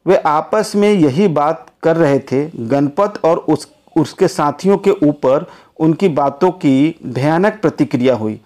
वे 0.07 0.15
आपस 0.15 0.73
में 0.75 0.93
यही 0.93 1.27
बात 1.27 1.67
कर 1.83 1.95
रहे 1.95 2.19
थे, 2.19 2.45
गणपत 2.45 3.13
और 3.25 3.37
उस, 3.37 3.71
उसके 3.97 4.27
साथियों 4.27 4.77
के 4.77 4.91
ऊपर 4.91 5.45
उनकी 5.79 6.09
बातों 6.09 6.51
की 6.51 6.99
भयानक 7.05 7.59
प्रतिक्रिया 7.61 8.15
हुई। 8.15 8.41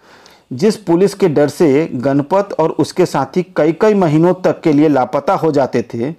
जिस 0.53 0.77
पुलिस 0.77 1.13
के 1.13 1.29
डर 1.29 1.47
से 1.47 1.85
गणपत 1.85 2.49
और 2.59 2.69
उसके 2.69 3.05
साथी 3.05 3.53
कई 3.55 3.71
कई 3.71 3.93
महीनों 3.93 4.33
तक 4.33 4.61
के 4.61 4.73
लिए 4.73 4.87
लापता 4.87 5.33
हो 5.33 5.51
जाते 5.51 5.81
थे, 5.81 6.15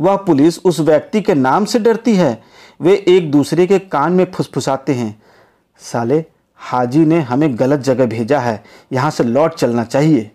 वह 0.00 0.16
पुलिस 0.16 0.58
उस 0.58 0.80
व्यक्ति 0.80 1.20
के 1.20 1.34
नाम 1.34 1.64
से 1.64 1.78
डरती 1.78 2.14
है। 2.14 2.42
वे 2.80 3.04
एक 3.08 3.30
दूसरे 3.30 3.66
के 3.66 3.78
कान 3.78 4.12
में 4.12 4.32
फुसफुसाते 4.32 4.92
हैं। 4.92 5.22
साले, 5.78 6.24
हाजी 6.56 7.04
ने 7.04 7.20
हमें 7.20 7.58
गलत 7.58 7.80
जगह 7.80 8.06
भेजा 8.06 8.38
है। 8.38 8.64
यहाँ 8.92 9.10
से 9.10 9.24
लौट 9.24 9.54
चलना 9.54 9.84
चाहिए। 9.84 10.30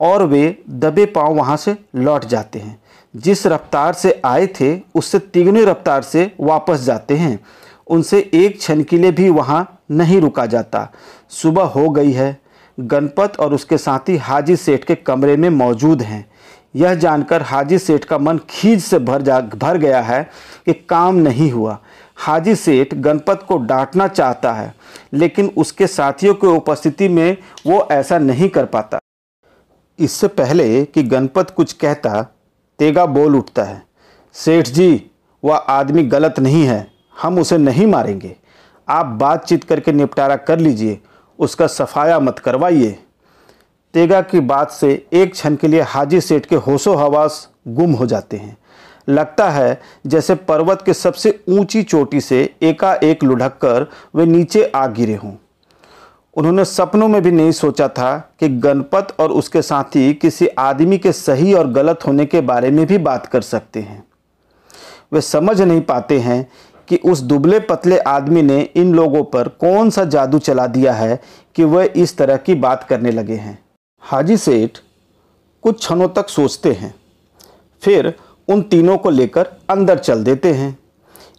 और 0.00 0.22
वे 0.22 0.62
दबे 0.70 1.06
पाँव 1.06 1.34
वहाँ 1.34 1.56
से 1.56 1.76
लौट 1.94 2.24
जाते 2.24 2.58
हैं। 2.58 2.82
जिस 3.16 3.46
रफ्तार 3.46 3.92
से 3.92 4.22
आए 4.24 4.46
थे, 4.46 4.80
उससे 4.94 5.18
तिगुनी 5.18 5.64
रफ्तार 5.64 6.02
से 6.02 6.32
वापस 6.40 6.80
जाते 6.80 7.16
हैं। 7.16 7.40
उनसे 7.86 8.30
एक 8.34 8.58
क्षण 8.58 8.82
के 8.82 8.98
लिए 8.98 9.12
भी 9.12 9.28
वहाँ 9.28 9.78
नहीं 9.90 10.20
रुका 10.20 10.46
जाता। 10.46 10.92
सुबह 11.32 11.62
हो 11.64 11.88
गई 11.88 12.12
है। 12.12 12.40
गणपत 12.78 13.36
और 13.40 13.54
उसके 13.54 13.78
साथी 13.78 14.16
हाजी 14.16 14.56
सेठ 14.56 14.84
के 14.84 14.94
कमरे 14.94 15.36
में 15.36 15.48
मौजूद 15.50 16.02
हैं। 16.02 16.24
यह 16.76 16.94
जानकर 16.94 17.42
हाजी 17.42 17.78
सेठ 17.78 18.04
का 18.04 18.18
मन 18.18 18.38
खींच 18.50 18.80
से 18.80 18.98
भर 18.98 19.22
जा, 19.22 19.40
भर 19.40 19.76
गया 19.76 20.00
है 20.00 20.22
कि 20.66 20.72
काम 20.72 21.16
नहीं 21.16 21.50
हुआ। 21.50 21.78
हाजी 22.16 22.54
सेठ 22.54 22.94
गणपत 22.94 23.44
को 23.48 23.56
डांटना 23.58 24.06
चाहता 24.08 24.52
है, 24.52 24.74
लेकिन 25.12 25.50
उसके 25.56 25.86
साथियों 25.86 26.34
की 26.34 26.46
उपस्थिति 26.46 27.08
में 27.08 27.36
वो 27.66 27.86
ऐसा 27.92 28.18
नहीं 28.18 28.48
कर 28.48 28.64
पाता। 28.64 28.98
इससे 29.98 30.28
पहले 30.28 30.84
कि 30.84 31.02
गणपत 31.02 31.50
कुछ 31.50 31.72
कहता, 31.72 32.22
तेगा 32.78 33.06
बोल 33.06 33.36
उठता 33.36 33.62
है। 33.62 33.82
सेठ 34.34 34.68
जी, 34.68 35.10
वह 35.42 35.56
आदमी 35.56 36.02
गलत 36.04 36.38
नहीं 36.40 36.64
है, 36.64 36.86
हम 37.22 37.38
उसे 37.38 37.58
नहीं 37.58 37.86
मारेंगे। 37.86 38.36
आप 38.88 39.06
बातचीत 39.06 39.64
करके 39.64 39.92
निपटारा 39.92 40.36
कर 40.36 40.58
लीजिए 40.58 41.00
उसका 41.42 41.66
सफाया 41.66 42.18
मत 42.20 42.38
करवाइए। 42.38 42.98
तेगा 43.94 44.20
की 44.22 44.40
बात 44.40 44.70
से 44.70 44.90
एक 45.12 45.32
क्षण 45.32 45.56
के 45.56 45.68
लिए 45.68 45.80
हाजी 45.80 46.20
सेठ 46.20 46.46
के 46.46 46.56
होशो 46.56 46.94
हवास 46.94 47.48
गुम 47.68 47.92
हो 47.92 48.06
जाते 48.06 48.36
हैं। 48.36 48.56
लगता 49.08 49.48
है 49.50 49.80
जैसे 50.06 50.34
पर्वत 50.34 50.82
के 50.82 50.94
सबसे 50.94 51.38
ऊँची 51.48 51.82
चोटी 51.82 52.20
से 52.20 52.54
एकाएक 52.62 53.24
लुढ़क 53.24 53.58
कर 53.62 53.86
वे 54.14 54.26
नीचे 54.26 54.64
आ 54.66 54.86
गिरे 54.86 55.14
हों। 55.14 55.32
उन्होंने 56.36 56.64
सपनों 56.64 57.08
में 57.08 57.20
भी 57.22 57.30
नहीं 57.30 57.52
सोचा 57.52 57.88
था 57.88 58.16
कि 58.40 58.48
गणपत 58.48 59.14
और 59.20 59.32
उसके 59.32 59.62
साथी 59.62 60.12
किसी 60.14 60.46
आदमी 60.48 60.98
के 60.98 61.12
सही 61.12 61.52
और 61.54 61.70
गलत 61.70 62.06
होने 62.06 62.26
के 62.26 62.40
बारे 62.40 62.70
में 62.70 62.86
भी 62.86 62.98
बात 62.98 63.26
कर 63.26 63.40
सकते 63.40 63.80
हैं। 63.80 64.02
वे 65.12 65.20
समझ 65.20 65.60
नहीं 65.62 65.80
पाते 65.80 66.18
हैं 66.18 66.46
कि 66.92 66.96
उस 67.04 67.20
दुबले 67.20 67.58
पतले 67.60 67.98
आदमी 67.98 68.40
ने 68.42 68.60
इन 68.76 68.92
लोगों 68.94 69.22
पर 69.24 69.48
कौन 69.60 69.90
सा 69.90 70.04
जादू 70.04 70.38
चला 70.38 70.66
दिया 70.66 70.92
है 70.92 71.18
कि 71.56 71.64
वह 71.64 71.88
इस 71.96 72.16
तरह 72.16 72.36
की 72.36 72.54
बात 72.54 72.82
करने 72.84 73.10
लगे 73.10 73.34
हैं। 73.34 73.58
हाजी 74.02 74.36
सेठ, 74.36 74.78
कुछ 75.64 75.78
क्षणों 75.78 76.08
तक 76.08 76.28
सोचते 76.28 76.72
हैं, 76.72 76.94
फिर 77.82 78.12
उन 78.48 78.62
तीनों 78.62 78.98
को 78.98 79.10
लेकर 79.10 79.48
अंदर 79.70 79.98
चल 79.98 80.24
देते 80.24 80.52
हैं। 80.52 80.76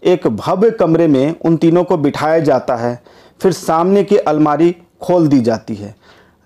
एक 0.04 0.28
भव्य 0.28 0.72
कमरे 0.72 1.08
में 1.08 1.36
उन 1.42 1.58
तीनों 1.58 1.84
को 1.84 1.98
बिठाया 1.98 2.40
जाता 2.42 2.76
है, 2.76 3.02
फिर 3.42 3.52
सामने 3.52 4.04
की 4.04 4.18
अलमारी 4.18 4.76
खोल 5.02 5.28
दी 5.28 5.42
जाती 5.42 5.76
है। 5.76 5.96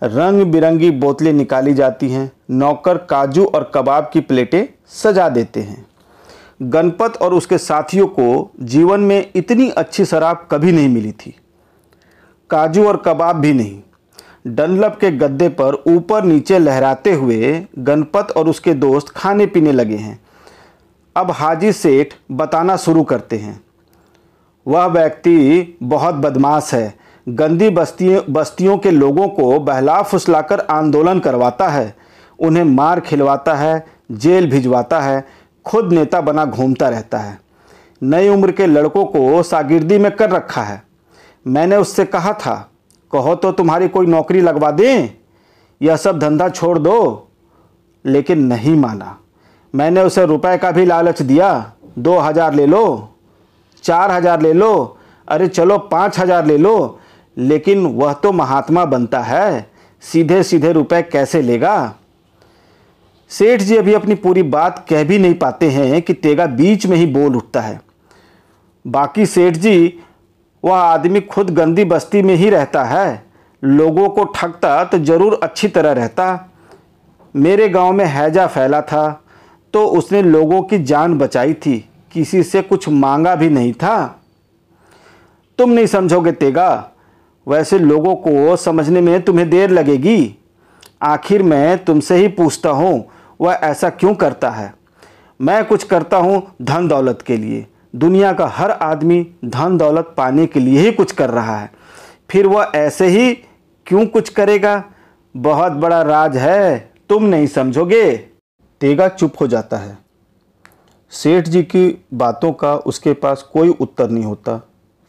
रंग 0.02 0.46
बिरंगी 0.46 0.92
बोतलें 0.92 1.34
निकाली 1.34 1.74
जाती 1.74 2.10
हैं, 2.10 2.32
नौकर 2.52 2.98
काजू 3.10 3.46
और 3.46 3.72
कबाब 3.76 4.10
की 4.14 4.22
प्लेटें 4.22 4.66
सजा 4.94 5.30
देते 5.30 5.60
हैं। 5.60 5.86
गणपत 6.62 7.18
और 7.22 7.34
उसके 7.34 7.58
साथियों 7.58 8.08
को 8.08 8.52
जीवन 8.60 9.00
में 9.00 9.32
इतनी 9.36 9.70
अच्छी 9.70 10.06
शराब 10.06 10.48
कभी 10.52 10.72
नहीं 10.72 10.90
मिली 10.90 11.12
थी। 11.12 11.36
काजू 12.50 12.88
और 12.88 12.98
कबाब 12.98 13.36
भी 13.36 13.54
नहीं। 13.54 13.82
डनलप 14.48 14.98
के 15.02 15.12
गद्दे 15.12 15.50
पर 15.50 15.84
ऊपर 15.88 16.24
नीचे 16.24 16.60
लहराते 16.60 17.14
हुए 17.14 17.66
गणपत 17.80 18.28
और 18.38 18.50
उसके 18.50 18.74
दोस्त 18.74 19.10
खाने 19.10 19.46
पीने 19.46 19.72
लगे 19.72 19.96
हैं। 19.96 20.20
अब 21.16 21.32
हाजी 21.32 21.72
सेठ 21.72 22.14
बताना 22.32 22.78
शुरू 22.78 23.04
करते 23.04 23.38
हैं। 23.38 23.62
वह 24.68 24.86
व्यक्ति 24.86 25.78
बहुत 25.84 26.16
बदमाश 26.16 26.74
है। 26.74 26.94
गंदी 27.30 27.70
बस्तियों 27.70 28.34
बस्तियों 28.34 28.78
के 28.78 28.92
लोगों 28.92 29.28
को 29.28 29.60
बहला 29.60 30.02
फुसलाकर 30.02 30.60
आंदोलन 30.60 31.20
करवाता 31.20 31.68
है। 31.68 31.96
उन्हें 32.40 32.64
मार 32.64 33.00
खिलवाता 33.00 33.56
है, 33.56 33.86
जेल 34.12 34.52
भिजवाता 34.52 35.00
है 35.00 35.28
खुद 35.67 35.93
नेता 35.93 36.21
बना 36.21 36.45
घूमता 36.45 36.89
रहता 36.89 37.17
है। 37.19 37.39
नई 38.01 38.29
उम्र 38.29 38.51
के 38.51 38.65
लड़कों 38.67 39.05
को 39.05 39.43
सागिर्दी 39.43 39.97
में 39.97 40.12
कर 40.12 40.29
रखा 40.29 40.62
है। 40.63 40.81
मैंने 41.45 41.75
उससे 41.75 42.05
कहा 42.05 42.33
था, 42.36 42.55
कहो 43.13 43.36
तो 43.36 43.51
तुम्हारी 43.51 43.88
कोई 43.88 44.05
नौकरी 44.05 44.41
लगवा 44.41 44.71
दें, 44.71 45.09
यह 45.81 45.95
सब 45.97 46.19
धंधा 46.19 46.50
छोड़ 46.50 46.77
दो। 46.79 47.27
लेकिन 48.05 48.43
नहीं 48.45 48.75
माना। 48.75 49.17
मैंने 49.74 50.01
उसे 50.01 50.25
रुपए 50.25 50.57
का 50.57 50.71
भी 50.71 50.86
लालच 50.86 51.21
दिया, 51.21 51.74
दो 52.00 52.17
हज़ार 52.19 52.53
ले 52.53 52.65
लो, 52.65 53.09
चार 53.83 54.12
हज़ार 54.12 54.41
ले 54.41 54.53
लो, 54.53 54.97
अरे 55.27 55.47
चलो 55.47 55.77
पाँच 55.91 56.19
हज़ार 56.19 56.45
ले 56.45 56.57
लो, 56.57 57.00
लेकिन 57.38 57.86
वह 57.86 58.13
तो 58.13 58.31
महात्मा 58.31 58.86
बनता 58.86 59.19
है 59.19 59.69
सीधे 60.03 60.41
सीधे 60.43 60.71
रुपए 60.71 61.01
कैसे 61.03 61.41
लेगा? 61.41 61.95
सेठ 63.31 63.62
जी 63.62 63.75
अभी 63.77 63.93
अपनी 63.93 64.15
पूरी 64.15 64.43
बात 64.43 64.86
कह 64.89 65.03
भी 65.03 65.17
नहीं 65.19 65.34
पाते 65.34 65.69
हैं 65.69 66.01
कि 66.01 66.13
तेगा 66.15 66.46
बीच 66.48 66.86
में 66.86 66.96
ही 66.98 67.05
बोल 67.07 67.36
उठता 67.36 67.62
है। 67.62 67.79
बाकी 68.86 69.25
सेठ 69.25 69.57
जी, 69.57 70.00
वह 70.63 70.75
आदमी 70.75 71.22
खुद 71.22 71.50
गंदी 71.50 71.84
बस्ती 71.86 72.22
में 72.22 72.34
ही 72.36 72.50
रहता 72.50 72.84
है। 72.84 73.25
लोगों 73.63 74.07
को 74.10 74.24
ठगता 74.25 74.84
तो 74.84 75.00
ज़रूर 75.00 75.39
अच्छी 75.43 75.67
तरह 75.67 75.91
रहता। 75.91 76.50
मेरे 77.36 77.67
गाँव 77.69 77.91
में 77.93 78.05
हैजा 78.05 78.46
फैला 78.48 78.81
था 78.81 79.24
तो 79.74 79.86
उसने 79.88 80.22
लोगों 80.22 80.62
की 80.62 80.77
जान 80.79 81.17
बचाई 81.17 81.53
थी। 81.55 81.77
किसी 82.12 82.43
से 82.43 82.62
कुछ 82.62 82.88
मांगा 82.89 83.36
भी 83.36 83.50
नहीं 83.50 83.74
था। 83.74 84.22
तुम 85.60 85.69
नहीं 85.69 85.86
समझोगे 85.88 86.31
तेगा, 86.34 86.91
वैसे 87.48 87.79
लोगों 87.79 88.15
को 88.17 88.55
समझने 88.55 89.01
में 89.01 89.22
तुम्हें 89.22 89.50
देर 89.50 89.69
लगेगी। 89.69 90.36
आखिर 91.03 91.43
मैं 91.43 91.84
तुमसे 91.86 92.15
ही 92.15 92.27
पूछता 92.29 92.69
हूँ 92.72 93.07
वह 93.39 93.53
ऐसा 93.53 93.89
क्यों 93.89 94.13
करता 94.15 94.50
है? 94.50 94.74
मैं 95.39 95.63
कुछ 95.65 95.84
करता 95.84 96.17
हूँ 96.17 96.41
धन 96.62 96.88
दौलत 96.88 97.22
के 97.22 97.38
लिए। 97.38 97.65
दुनिया 97.96 98.32
का 98.34 98.48
हर 98.48 98.72
आदमी 98.72 99.25
धन 99.46 99.77
दौलत 99.77 100.13
पाने 100.17 100.46
के 100.46 100.60
लिए 100.60 100.79
ही 100.79 100.91
कुछ 100.91 101.12
कर 101.12 101.29
रहा 101.29 101.58
है। 101.58 101.70
फिर 102.29 102.48
वह 102.48 102.72
ऐसे 102.75 103.08
ही 103.08 103.34
क्यों 103.88 104.06
कुछ 104.06 104.29
करेगा? 104.29 104.84
बहुत 105.36 105.72
बड़ा 105.72 106.01
राज 106.01 106.38
है, 106.38 106.91
तुम 107.10 107.24
नहीं 107.24 107.48
समझोगे। 107.48 108.15
तेगा 108.82 109.08
चुप 109.08 109.34
हो 109.41 109.48
जाता 109.48 109.77
है। 109.77 109.98
सेठ 111.12 111.48
जी 111.48 111.62
की 111.63 112.06
बातों 112.13 112.51
का 112.51 112.75
उसके 112.75 113.13
पास 113.13 113.41
कोई 113.53 113.70
उत्तर 113.72 114.10
नहीं 114.10 114.24
होता। 114.24 114.60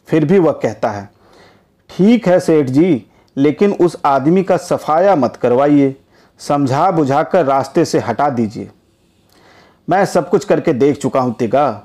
फिर 0.07 0.25
भी 0.25 0.39
वह 0.39 0.51
कहता 0.53 0.89
है, 0.89 1.09
ठीक 1.89 2.27
है 2.27 2.39
सेठ 2.39 2.67
जी, 2.67 3.05
लेकिन 3.37 3.73
उस 3.73 3.97
आदमी 4.05 4.43
का 4.43 4.57
सफाया 4.57 5.15
मत 5.15 5.35
करवाइए। 5.35 5.95
समझा 6.39 6.91
बुझाकर 6.91 7.45
रास्ते 7.45 7.85
से 7.85 7.99
हटा 7.99 8.29
दीजिए। 8.29 8.69
मैं 9.87 10.05
सब 10.05 10.29
कुछ 10.29 10.45
करके 10.45 10.73
देख 10.73 10.97
चुका 10.97 11.19
हूँ, 11.19 11.33
तिगा। 11.33 11.83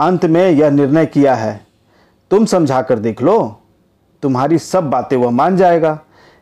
अंत 0.00 0.24
में 0.24 0.50
यह 0.50 0.70
निर्णय 0.70 1.06
किया 1.06 1.34
है। 1.34 1.66
तुम 2.30 2.44
समझा 2.44 2.82
कर 2.82 2.98
देख 2.98 3.22
लो। 3.22 3.62
तुम्हारी 4.22 4.58
सब 4.58 4.90
बातें 4.90 5.16
वह 5.16 5.30
मान 5.30 5.56
जाएगा। 5.56 5.98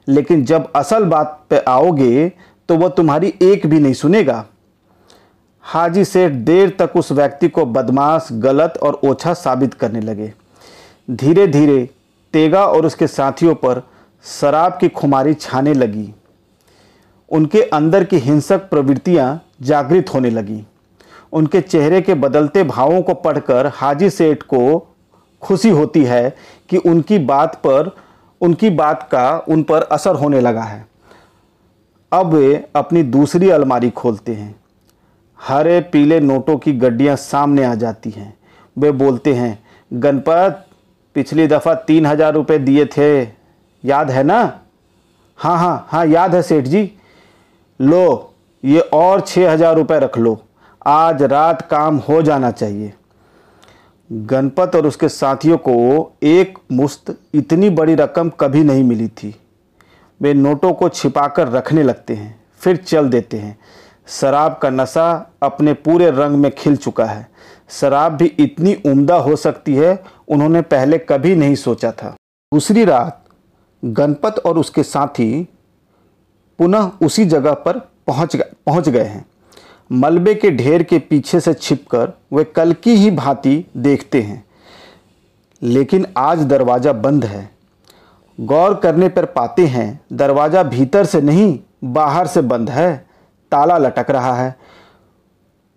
लेकिन 0.08 0.44
जब 0.44 0.70
असल 0.76 1.04
बात 1.04 1.44
पे 1.50 1.58
आओगे 1.58 2.32
तो 2.68 2.76
वह 2.76 2.88
तुम्हारी 2.88 3.32
एक 3.42 3.66
भी 3.66 3.78
नहीं 3.80 3.92
सुनेगा। 3.92 4.44
हाजी 5.62 6.04
सेठ 6.04 6.32
देर 6.32 6.76
तक 6.78 6.96
उस 6.96 7.12
व्यक्ति 7.12 7.48
को 7.48 7.64
बदमाश, 7.66 8.28
गलत 8.32 8.78
और 8.82 9.00
ओछा 9.04 9.34
साबित 9.34 9.74
करने 9.74 10.00
लगे। 10.00 10.32
धीरे 11.10 11.46
धीरे 11.46 11.88
तेगा 12.32 12.64
और 12.66 12.86
उसके 12.86 13.06
साथियों 13.06 13.54
पर 13.54 13.82
शराब 14.24 14.78
की 14.80 14.88
खुमारी 14.88 15.34
छाने 15.34 15.74
लगी। 15.74 16.12
उनके 17.34 17.62
अंदर 17.70 18.04
की 18.04 18.18
हिंसक 18.18 18.68
प्रवृत्तियाँ 18.70 19.40
जागृत 19.62 20.12
होने 20.14 20.30
लगी। 20.30 20.62
उनके 21.32 21.60
चेहरे 21.60 22.00
के 22.00 22.14
बदलते 22.14 22.62
भावों 22.64 23.00
को 23.02 23.14
पढ़कर 23.14 23.66
हाजी 23.74 24.10
सेठ 24.10 24.42
को 24.44 24.78
खुशी 25.42 25.70
होती 25.70 26.04
है 26.04 26.34
कि 26.68 26.76
उनकी 26.76 27.18
बात 27.20 27.54
पर, 27.56 27.90
उनकी 28.40 28.70
बात 28.70 29.08
का 29.12 29.38
उन 29.48 29.62
पर 29.62 29.82
असर 29.82 30.14
होने 30.14 30.40
लगा 30.40 30.62
है। 30.62 30.86
अब 32.12 32.34
वे 32.34 32.64
अपनी 32.76 33.02
दूसरी 33.02 33.50
अलमारी 33.50 33.90
खोलते 33.90 34.32
हैं। 34.32 34.54
हरे 35.40 35.80
पीले 35.92 36.20
नोटों 36.20 36.56
की 36.56 36.72
गड्डियाँ 36.72 37.16
सामने 37.16 37.64
आ 37.64 37.74
जाती 37.74 38.10
हैं। 38.10 38.34
वे 38.76 38.90
बोलते 38.92 39.32
हैं, 39.34 39.58
गणपत, 39.90 40.64
पिछली 41.16 41.46
दफ़ा 41.46 41.74
तीन 41.86 42.06
हज़ार 42.06 42.32
रुपये 42.34 42.58
दिए 42.58 42.84
थे। 42.86 43.22
याद 43.84 44.10
है 44.10 44.22
ना? 44.22 44.40
हाँ 45.38 45.56
हाँ 45.58 45.86
हाँ 45.88 46.06
याद 46.06 46.34
है 46.34 46.42
सेठ 46.42 46.64
जी। 46.64 46.90
लो, 47.80 48.34
ये 48.62 48.80
और 48.80 49.20
छः 49.20 49.50
हज़ार 49.50 49.74
रुपये 49.76 49.98
रख 49.98 50.18
लो। 50.18 50.38
आज 50.86 51.22
रात 51.22 51.62
काम 51.62 51.96
हो 51.98 52.20
जाना 52.22 52.50
चाहिए। 52.50 52.92
गणपत 54.10 54.76
और 54.76 54.86
उसके 54.86 55.08
साथियों 55.08 55.56
को 55.58 56.12
एक 56.22 56.58
मुश्त, 56.72 57.14
इतनी 57.34 57.70
बड़ी 57.70 57.94
रकम 57.94 58.30
कभी 58.30 58.62
नहीं 58.64 58.84
मिली 58.84 59.08
थी। 59.08 59.34
वे 60.20 60.34
नोटों 60.34 60.72
को 60.72 60.88
छिपाकर 60.88 61.48
रखने 61.48 61.82
लगते 61.82 62.14
हैं, 62.14 62.40
फिर 62.60 62.76
चल 62.76 63.08
देते 63.08 63.36
हैं। 63.36 63.58
शराब 64.10 64.58
का 64.62 64.70
नशा 64.70 65.36
अपने 65.42 65.72
पूरे 65.74 66.10
रंग 66.10 66.36
में 66.36 66.50
खिल 66.50 66.76
चुका 66.76 67.04
है। 67.04 67.26
शराब 67.70 68.12
भी 68.12 68.26
इतनी 68.26 68.74
उम्दा 68.86 69.16
हो 69.16 69.36
सकती 69.36 69.74
है, 69.74 70.02
उन्होंने 70.28 70.60
पहले 70.62 70.98
कभी 71.00 71.34
नहीं 71.36 71.54
सोचा 71.56 71.90
था। 71.92 72.14
दूसरी 72.52 72.84
रात, 72.84 73.24
गणपत 73.82 74.38
और 74.38 74.58
उसके 74.58 74.82
साथी 74.82 75.46
पुनः 76.58 76.90
उसी 77.02 77.24
जगह 77.24 77.54
पर 77.54 77.78
पहुँच 78.06 78.36
गए 78.36 78.52
पहुँच 78.66 78.88
गए 78.88 79.04
हैं। 79.04 79.24
मलबे 79.90 80.34
के 80.34 80.50
ढेर 80.50 80.82
के 80.82 80.98
पीछे 80.98 81.40
से 81.40 81.54
छिपकर 81.54 82.12
वे 82.32 82.44
कल 82.46 82.72
की 82.74 82.94
ही 82.94 83.10
भांति 83.10 83.64
देखते 83.76 84.22
हैं। 84.22 84.44
लेकिन 85.62 86.06
आज 86.16 86.44
दरवाज़ा 86.44 86.92
बंद 86.92 87.24
है। 87.24 87.48
गौर 88.38 88.74
करने 88.74 89.08
पर 89.08 89.24
पाते 89.24 89.66
हैं, 89.66 90.00
दरवाज़ा 90.12 90.62
भीतर 90.62 91.04
से 91.04 91.20
नहीं, 91.20 91.58
बाहर 91.84 92.26
से 92.26 92.40
बंद 92.42 92.70
है। 92.70 93.06
ताला 93.52 93.78
लटक 93.78 94.10
रहा 94.10 94.34
है। 94.34 94.54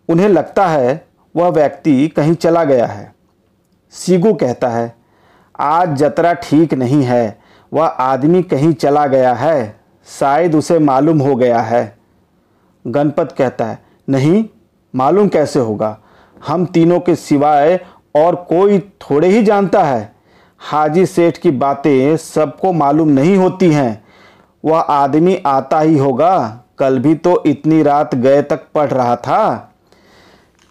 उन्हें 0.09 0.29
लगता 0.29 0.67
है 0.67 1.05
वह 1.35 1.49
व्यक्ति 1.49 2.07
कहीं 2.07 2.33
चला 2.33 2.63
गया 2.63 2.85
है। 2.85 3.13
सीगू 3.93 4.33
कहता 4.33 4.69
है, 4.69 4.95
आज 5.59 5.95
जतरा 5.95 6.33
ठीक 6.33 6.73
नहीं 6.73 7.03
है। 7.03 7.39
वह 7.71 7.85
आदमी 7.85 8.43
कहीं 8.43 8.73
चला 8.73 9.05
गया 9.07 9.33
है। 9.33 9.75
शायद 10.07 10.55
उसे 10.55 10.79
मालूम 10.79 11.19
हो 11.19 11.35
गया 11.35 11.59
है। 11.59 11.97
गणपत 12.87 13.35
कहता 13.37 13.65
है, 13.65 13.79
नहीं, 14.09 14.45
मालूम 14.95 15.27
कैसे 15.27 15.59
होगा? 15.59 15.97
हम 16.47 16.65
तीनों 16.65 16.99
के 16.99 17.15
सिवाय 17.15 17.79
और 18.15 18.35
कोई 18.35 18.79
थोड़े 18.79 19.27
ही 19.27 19.43
जानता 19.43 19.83
है। 19.83 20.15
हाजी 20.59 21.05
सेठ 21.05 21.37
की 21.37 21.51
बातें 21.51 22.17
सबको 22.17 22.73
मालूम 22.73 23.09
नहीं 23.09 23.35
होती 23.37 23.71
हैं। 23.71 24.03
वह 24.65 24.79
आदमी 24.79 25.35
आता 25.45 25.79
ही 25.79 25.97
होगा। 25.97 26.63
कल 26.77 26.99
भी 26.99 27.15
तो 27.15 27.43
इतनी 27.45 27.83
रात 27.83 28.15
गए 28.15 28.41
तक 28.41 28.61
पढ़ 28.75 28.89
रहा 28.89 29.15
था। 29.15 29.73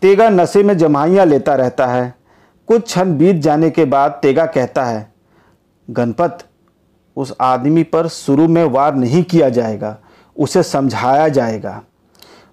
तेगा 0.02 0.28
नशे 0.28 0.62
में 0.62 0.76
जमाइयाँ 0.78 1.26
लेता 1.26 1.54
रहता 1.54 1.86
है। 1.86 2.14
कुछ 2.68 2.82
क्षण 2.82 3.16
बीत 3.18 3.36
जाने 3.36 3.70
के 3.70 3.84
बाद 3.84 4.18
तेगा 4.22 4.46
कहता 4.46 4.84
है, 4.84 5.12
गणपत 5.90 6.38
उस 7.16 7.32
आदमी 7.40 7.82
पर 7.82 8.08
शुरू 8.08 8.48
में 8.48 8.64
वार 8.64 8.94
नहीं 8.94 9.22
किया 9.22 9.48
जाएगा, 9.48 9.96
उसे 10.36 10.62
समझाया 10.62 11.28
जाएगा। 11.28 11.80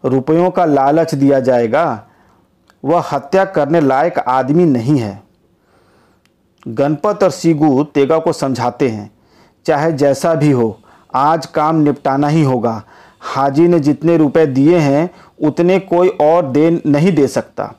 रुपयों 0.05 0.50
का 0.51 0.65
लालच 0.65 1.15
दिया 1.15 1.39
जाएगा। 1.39 2.03
वह 2.86 3.03
हत्या 3.12 3.46
करने 3.46 3.82
लायक 3.82 4.20
आदमी 4.20 4.65
नहीं 4.65 4.98
है। 4.98 5.22
गणपत 6.67 7.24
और 7.24 7.29
सीगू 7.29 7.84
तेगा 7.84 8.17
को 8.20 8.34
समझाते 8.34 8.89
हैं, 8.89 9.12
चाहे 9.65 9.91
जैसा 9.91 10.34
भी 10.36 10.51
हो, 10.51 10.79
आज 11.15 11.46
काम 11.46 11.75
निपटाना 11.75 12.27
ही 12.27 12.43
होगा। 12.43 12.82
हाजी 13.22 13.67
ने 13.67 13.79
जितने 13.79 14.17
रुपए 14.17 14.46
दिए 14.46 14.77
हैं, 14.77 15.10
उतने 15.41 15.79
कोई 15.79 16.10
और 16.10 16.46
दे 16.46 16.82
नहीं 16.86 17.12
दे 17.12 17.27
सकता। 17.27 17.74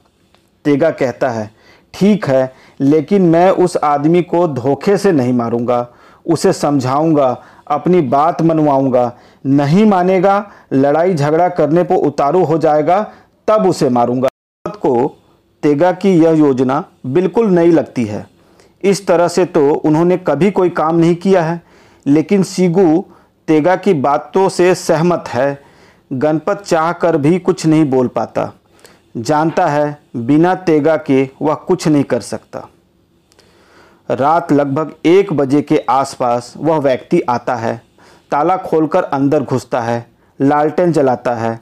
तेगा 0.64 0.90
कहता 0.90 1.30
है, 1.30 1.50
ठीक 1.94 2.26
है, 2.26 2.52
लेकिन 2.80 3.22
मैं 3.22 3.50
उस 3.50 3.76
आदमी 3.76 4.22
को 4.22 4.46
धोखे 4.48 4.96
से 4.98 5.12
नहीं 5.12 5.32
मारूँगा। 5.32 5.86
उसे 6.26 6.52
समझाऊँगा, 6.52 7.42
अपनी 7.68 8.00
बात 8.00 8.42
मनवाऊँगा। 8.42 9.12
नहीं 9.46 9.84
मानेगा, 9.86 10.50
लड़ाई 10.72 11.14
झगड़ा 11.14 11.48
करने 11.48 11.82
पर 11.82 11.94
उतारू 11.94 12.44
हो 12.44 12.58
जाएगा, 12.58 13.12
तब 13.48 13.66
उसे 13.66 13.88
मारूँगा। 13.88 14.28
को 14.64 15.20
तेगा 15.62 15.92
की 15.92 16.10
यह 16.10 16.30
योजना 16.30 16.84
बिल्कुल 17.06 17.46
नई 17.46 17.70
लगती 17.70 18.04
है। 18.04 18.26
इस 18.82 19.06
तरह 19.06 19.28
से 19.28 19.44
तो 19.44 19.70
उन्होंने 19.74 20.16
कभी 20.16 20.50
कोई 20.50 20.68
काम 20.68 20.96
नहीं 20.96 21.14
किया 21.14 21.42
है, 21.42 21.62
लेकिन 22.06 22.42
सीगू 22.42 23.04
तेगा 23.48 23.76
की 23.76 23.94
बातों 23.94 24.48
से 24.48 24.74
सहमत 24.74 25.24
है। 25.28 25.62
गणपत 26.12 26.62
चाह 26.66 26.92
कर 26.92 27.16
भी 27.16 27.38
कुछ 27.38 27.66
नहीं 27.66 27.84
बोल 27.84 28.08
पाता। 28.08 28.52
जानता 29.16 29.66
है, 29.66 29.98
बिना 30.16 30.54
तेगा 30.54 30.96
के 30.96 31.28
वह 31.42 31.54
कुछ 31.54 31.88
नहीं 31.88 32.04
कर 32.04 32.20
सकता। 32.20 32.68
रात 34.10 34.52
लगभग 34.52 34.92
एक 35.06 35.32
बजे 35.32 35.62
के 35.62 35.84
आसपास 35.88 36.54
वह 36.56 36.76
व्यक्ति 36.76 37.20
आता 37.20 37.54
है। 37.54 37.82
ताला 38.30 38.56
खोलकर 38.56 39.02
अंदर 39.02 39.42
घुसता 39.42 39.80
है, 39.80 40.06
लालटेन 40.40 40.92
जलाता 40.92 41.34
है, 41.34 41.60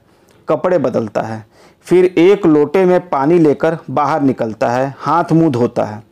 कपड़े 0.48 0.78
बदलता 0.78 1.20
है। 1.20 1.46
फिर 1.82 2.04
एक 2.04 2.46
लोटे 2.46 2.84
में 2.84 3.08
पानी 3.08 3.38
लेकर 3.38 3.78
बाहर 3.90 4.22
निकलता 4.22 4.70
है, 4.70 4.94
हाथ 4.98 5.24
मुँह 5.32 5.50
धोता 5.50 5.84
है। 5.84 6.02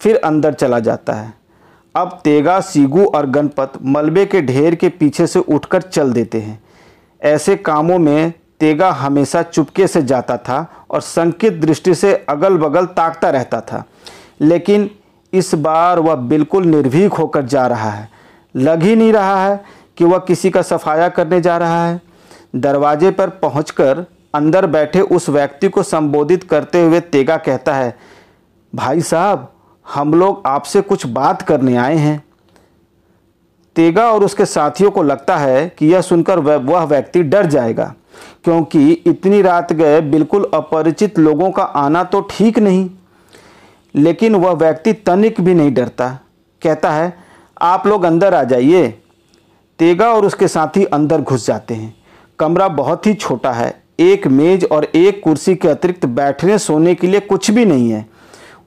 फिर 0.00 0.16
अंदर 0.16 0.52
चला 0.52 0.78
जाता 0.78 1.12
है। 1.12 1.34
अब 1.96 2.20
तेगा, 2.24 2.60
सीगू 2.60 3.04
और 3.04 3.26
गणपत 3.26 3.72
मलबे 3.84 4.26
के 4.26 4.42
ढेर 4.42 4.74
के 4.74 4.88
पीछे 4.88 5.26
से 5.26 5.38
उठकर 5.38 5.82
चल 5.82 6.12
देते 6.12 6.40
हैं। 6.40 6.62
ऐसे 7.22 7.56
कामों 7.56 7.98
में 7.98 8.32
तेगा 8.60 8.90
हमेशा 8.90 9.42
चुपके 9.42 9.86
से 9.86 10.02
जाता 10.02 10.36
था 10.36 10.86
और 10.90 11.00
संकित 11.00 11.52
दृष्टि 11.52 11.94
से 11.94 12.26
अगल 12.28 12.58
बगल 12.58 12.86
ताकता 12.86 13.30
रहता 13.30 13.60
था। 13.60 13.84
लेकिन 14.40 14.90
इस 15.32 15.54
बार 15.56 15.98
वह 15.98 16.14
बिल्कुल 16.14 16.64
निर्भीक 16.66 17.12
होकर 17.12 17.44
जा 17.44 17.66
रहा 17.66 17.90
है। 17.90 18.08
लग 18.54 18.82
ही 18.82 18.94
नहीं 18.96 19.12
रहा 19.12 19.44
है 19.44 19.64
कि 19.98 20.04
वह 20.04 20.18
किसी 20.18 20.50
का 20.50 20.62
सफाया 20.62 21.08
करने 21.08 21.40
जा 21.40 21.56
रहा 21.58 21.84
है। 21.86 22.00
दरवाजे 22.56 23.10
पर 23.10 23.28
पहुंचकर 23.42 24.04
अंदर 24.34 24.66
बैठे 24.66 25.00
उस 25.00 25.28
व्यक्ति 25.28 25.68
को 25.68 25.82
संबोधित 25.82 26.44
करते 26.44 26.82
हुए 26.82 27.00
तेगा 27.02 27.36
कहता 27.36 27.74
है, 27.74 27.94
भाई 28.72 29.00
साहब, 29.02 29.48
हम 29.86 30.14
लोग 30.14 30.42
आपसे 30.46 30.80
कुछ 30.82 31.06
बात 31.08 31.42
करने 31.42 31.76
आए 31.76 31.96
हैं। 31.96 32.22
तेगा 33.76 34.10
और 34.12 34.24
उसके 34.24 34.44
साथियों 34.46 34.90
को 34.90 35.02
लगता 35.02 35.36
है 35.36 35.68
कि 35.78 35.86
यह 35.86 36.00
सुनकर 36.00 36.38
वह 36.38 36.84
व्यक्ति 36.84 37.22
डर 37.24 37.46
जाएगा, 37.46 37.92
क्योंकि 38.44 38.90
इतनी 38.92 39.42
रात 39.42 39.72
गए 39.72 40.00
बिल्कुल 40.02 40.48
अपरिचित 40.54 41.18
लोगों 41.18 41.50
का 41.50 41.62
आना 41.62 42.02
तो 42.04 42.20
ठीक 42.30 42.58
नहीं। 42.58 42.88
लेकिन 43.94 44.34
वह 44.34 44.50
व्यक्ति 44.50 44.92
तनिक 44.92 45.40
भी 45.40 45.54
नहीं 45.54 45.74
डरता। 45.74 46.08
कहता 46.62 46.90
है, 46.90 47.18
आप 47.62 47.86
लोग 47.86 48.04
अंदर 48.04 48.34
आ 48.34 48.44
जाइए। 48.44 48.88
तेगा 49.78 50.10
और 50.10 50.26
उसके 50.26 50.48
साथी 50.48 50.84
अंदर 50.84 51.20
घुस 51.20 51.46
जाते 51.46 51.74
हैं। 51.74 51.96
कमरा 52.38 52.68
बहुत 52.68 53.06
ही 53.06 53.14
छोटा 53.14 53.52
है। 53.52 53.82
एक 54.00 54.26
मेज 54.26 54.64
और 54.64 54.84
एक 54.84 55.22
कुर्सी 55.24 55.54
के 55.54 55.68
अतिरिक्त 55.68 56.06
बैठने 56.06 56.58
सोने 56.58 56.94
के 56.94 57.06
लिए 57.06 57.20
कुछ 57.20 57.50
भी 57.50 57.64
नहीं 57.64 57.90
है। 57.90 58.06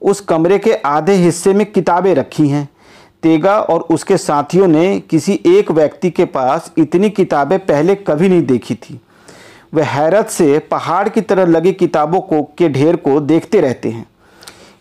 उस 0.02 0.20
कमरे 0.20 0.58
के 0.58 0.74
आधे 0.74 1.12
हिस्से 1.12 1.54
में 1.54 1.72
किताबें 1.72 2.14
रखी 2.14 2.48
हैं। 2.48 2.68
तेगा 3.22 3.60
और 3.60 3.80
उसके 3.80 4.18
साथियों 4.18 4.66
ने 4.66 5.00
किसी 5.00 5.40
एक 5.46 5.70
व्यक्ति 5.70 6.10
के 6.10 6.24
पास 6.24 6.72
इतनी 6.78 7.10
किताबें 7.10 7.58
पहले 7.58 7.94
कभी 7.94 8.28
नहीं 8.28 8.42
देखी 8.42 8.74
थी। 8.74 9.00
वे 9.74 9.82
हैरत 9.82 10.28
से 10.28 10.58
पहाड़ 10.58 11.08
की 11.08 11.20
तरह 11.20 11.44
लगी 11.44 11.72
किताबों 11.72 12.20
को 12.20 12.42
के 12.42 12.68
ढेर 12.68 12.96
को 12.96 13.20
देखते 13.20 13.60
रहते 13.60 13.88
हैं। 13.88 14.06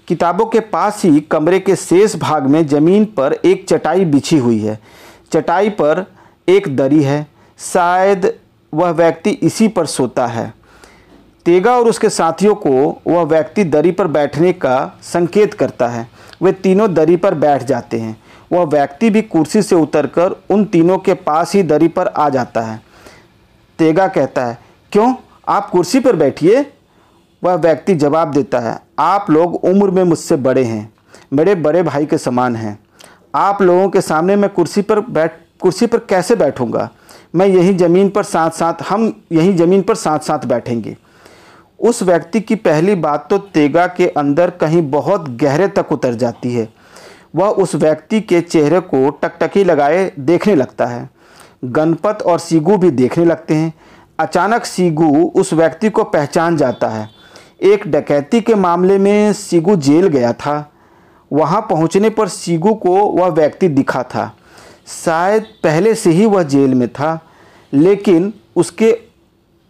किताबों 0.07 0.45
के 0.45 0.59
पास 0.59 1.01
ही 1.05 1.19
कमरे 1.19 1.59
के 1.59 1.75
शेष 1.75 2.15
भाग 2.15 2.47
में 2.47 2.67
ज़मीन 2.67 3.05
पर 3.05 3.33
एक 3.45 3.65
चटाई 3.69 4.05
बिछी 4.05 4.37
हुई 4.37 4.59
है। 4.59 4.79
चटाई 5.31 5.69
पर 5.69 6.05
एक 6.49 6.75
दरी 6.75 7.03
है। 7.03 7.27
शायद 7.59 8.33
वह 8.73 8.89
व्यक्ति 8.89 9.29
इसी 9.29 9.67
पर 9.67 9.85
सोता 9.85 10.27
है। 10.27 10.53
तेगा 11.45 11.77
और 11.77 11.87
उसके 11.87 12.09
साथियों 12.09 12.55
को 12.55 13.01
वह 13.07 13.23
व्यक्ति 13.23 13.63
दरी 13.63 13.91
पर 13.91 14.07
बैठने 14.07 14.53
का 14.53 14.99
संकेत 15.01 15.53
करता 15.53 15.87
है। 15.87 16.07
वे 16.41 16.51
तीनों 16.51 16.93
दरी 16.93 17.15
पर 17.15 17.33
बैठ 17.33 17.63
जाते 17.63 17.99
हैं। 17.99 18.23
वह 18.51 18.63
व्यक्ति 18.63 19.09
भी 19.09 19.21
कुर्सी 19.21 19.61
से 19.61 19.75
उतरकर 19.75 20.35
उन 20.49 20.65
तीनों 20.65 20.97
के 20.97 21.13
पास 21.13 21.53
ही 21.53 21.63
दरी 21.63 21.87
पर 21.87 22.07
आ 22.07 22.29
जाता 22.29 22.61
है। 22.61 22.81
तेगा 23.79 24.07
कहता 24.07 24.45
है, 24.45 24.57
क्यों? 24.91 25.15
आप 25.47 25.69
कुर्सी 25.69 25.99
पर 25.99 26.15
बैठिए? 26.15 26.73
वह 27.43 27.53
व्यक्ति 27.53 27.95
जवाब 27.95 28.31
देता 28.31 28.59
है 28.59 28.82
आप 28.97 29.29
लोग 29.29 29.55
उम्र 29.55 29.91
में 29.91 30.03
मुझसे 30.03 30.35
बड़े 30.35 30.63
हैं, 30.63 30.93
मेरे 31.33 31.55
बड़े 31.55 31.83
भाई 31.83 32.05
के 32.05 32.17
समान 32.17 32.55
हैं। 32.55 32.77
आप 33.35 33.61
लोगों 33.61 33.87
के 33.89 34.01
सामने 34.01 34.35
मैं 34.35 34.49
कुर्सी 34.49 34.81
पर 34.81 34.99
बैठ, 34.99 35.31
कुर्सी 35.61 35.85
पर 35.85 35.99
कैसे 35.99 36.35
बैठूँगा? 36.35 36.89
मैं 37.35 37.47
यही 37.47 37.73
ज़मीन 37.73 38.09
पर 38.09 38.23
साथ 38.23 38.49
साथ 38.49 38.81
हम 38.89 39.11
यही 39.31 39.53
ज़मीन 39.53 39.81
पर 39.81 39.95
साथ 39.95 40.19
साथ 40.19 40.45
बैठेंगे। 40.45 40.95
उस 41.79 42.01
व्यक्ति 42.03 42.41
की 42.41 42.55
पहली 42.55 42.95
बात 42.95 43.27
तो 43.29 43.37
तेगा 43.37 43.85
के 43.87 44.07
अंदर 44.07 44.49
कहीं 44.51 44.81
बहुत 44.91 45.29
गहरे 45.37 45.67
तक 45.67 45.91
उतर 45.91 46.13
जाती 46.13 46.53
है। 46.53 46.67
वह 47.35 47.47
उस 47.47 47.75
व्यक्ति 47.75 48.21
के 48.21 48.41
चेहरे 48.41 48.79
को 48.79 49.09
टकटकी 49.23 49.63
लगाए 49.63 50.11
देखने 50.19 50.55
लगता 50.55 50.85
है। 50.85 51.09
गणपत 51.65 52.21
और 52.21 52.39
सीगू 52.39 52.77
भी 52.77 52.91
देखने 52.91 53.25
लगते 53.25 53.55
हैं। 53.55 53.73
अचानक 54.19 54.65
सीगू 54.65 55.09
उस 55.35 55.53
व्यक्ति 55.53 55.89
को 55.89 56.03
पहचान 56.03 56.57
जाता 56.57 56.89
है। 56.89 57.09
एक 57.63 57.87
डकैती 57.87 58.39
के 58.41 58.55
मामले 58.55 58.97
में 58.97 59.33
सीगू 59.33 59.75
जेल 59.75 60.07
गया 60.07 60.31
था। 60.33 60.55
वहाँ 61.31 61.61
पहुँचने 61.61 62.09
पर 62.09 62.27
सीगू 62.27 62.73
को 62.75 62.95
वह 63.11 63.27
व्यक्ति 63.27 63.67
दिखा 63.67 64.01
था। 64.05 64.31
शायद 64.87 65.45
पहले 65.63 65.93
से 65.95 66.09
ही 66.09 66.25
वह 66.25 66.43
जेल 66.43 66.73
में 66.75 66.87
था, 66.87 67.19
लेकिन 67.73 68.33
उसके, 68.55 68.91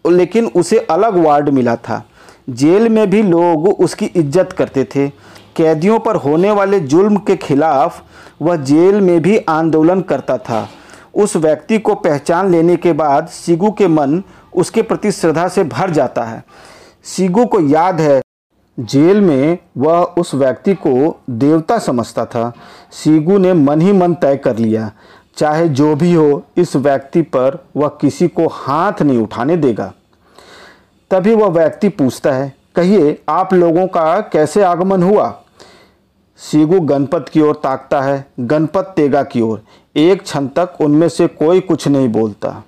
लेकिन 0.05 0.45
उसे 0.45 0.79
अलग 0.79 1.17
वार्ड 1.17 1.49
मिला 1.49 1.75
था। 1.75 2.03
जेल 2.49 2.89
में 2.89 3.09
भी 3.09 3.21
लोग 3.23 3.67
उसकी 3.69 4.05
इज़्ज़त 4.05 4.51
करते 4.51 4.83
थे। 4.95 5.07
कैदियों 5.55 5.99
पर 5.99 6.15
होने 6.15 6.51
वाले 6.51 6.79
जुल्म 6.79 7.17
के 7.17 7.35
खिलाफ 7.35 8.01
वह 8.41 8.55
जेल 8.55 9.01
में 9.01 9.19
भी 9.21 9.37
आंदोलन 9.39 10.01
करता 10.01 10.37
था। 10.37 10.67
उस 11.15 11.35
व्यक्ति 11.35 11.77
को 11.79 11.95
पहचान 11.95 12.51
लेने 12.51 12.75
के 12.75 12.93
बाद 12.93 13.27
सिगू 13.27 13.71
के 13.71 13.87
मन 13.87 14.21
उसके 14.53 14.81
प्रति 14.81 15.11
श्रद्धा 15.11 15.47
से 15.47 15.63
भर 15.63 15.89
जाता 15.89 16.23
है। 16.23 16.43
सीगू 17.03 17.45
को 17.45 17.59
याद 17.59 18.01
है। 18.01 18.21
जेल 18.79 19.21
में 19.21 19.57
वह 19.77 20.03
उस 20.03 20.35
व्यक्ति 20.35 20.73
को 20.73 21.21
देवता 21.29 21.79
समझता 21.79 22.25
था। 22.25 22.53
सीगू 22.91 23.37
ने 23.37 23.53
मन 23.53 23.81
ही 23.81 23.91
मन 23.91 24.13
तय 24.13 24.37
कर 24.37 24.57
लिया। 24.57 24.91
चाहे 25.37 25.69
जो 25.69 25.95
भी 25.95 26.13
हो, 26.13 26.43
इस 26.57 26.75
व्यक्ति 26.75 27.21
पर 27.21 27.65
वह 27.75 27.87
किसी 27.87 28.27
को 28.27 28.47
हाथ 28.47 29.01
नहीं 29.01 29.17
उठाने 29.17 29.57
देगा। 29.57 29.93
तभी 31.11 31.35
वह 31.35 31.47
व्यक्ति 31.47 31.89
पूछता 31.89 32.31
है, 32.31 32.53
कहिए, 32.75 33.21
आप 33.29 33.53
लोगों 33.53 33.87
का 33.87 34.21
कैसे 34.21 34.63
आगमन 34.63 35.03
हुआ? 35.03 35.39
सीगू 36.37 36.79
गणपत 36.79 37.25
की 37.31 37.41
ओर 37.41 37.55
ताकता 37.55 38.01
है। 38.01 38.25
गणपत 38.39 38.93
तेगा 38.95 39.23
की 39.23 39.41
ओर। 39.41 39.61
एक 39.95 40.21
क्षण 40.21 40.47
तक 40.47 40.73
उनमें 40.81 41.09
से 41.09 41.27
कोई 41.27 41.59
कुछ 41.59 41.87
नहीं 41.87 42.09
बोलता। 42.09 42.63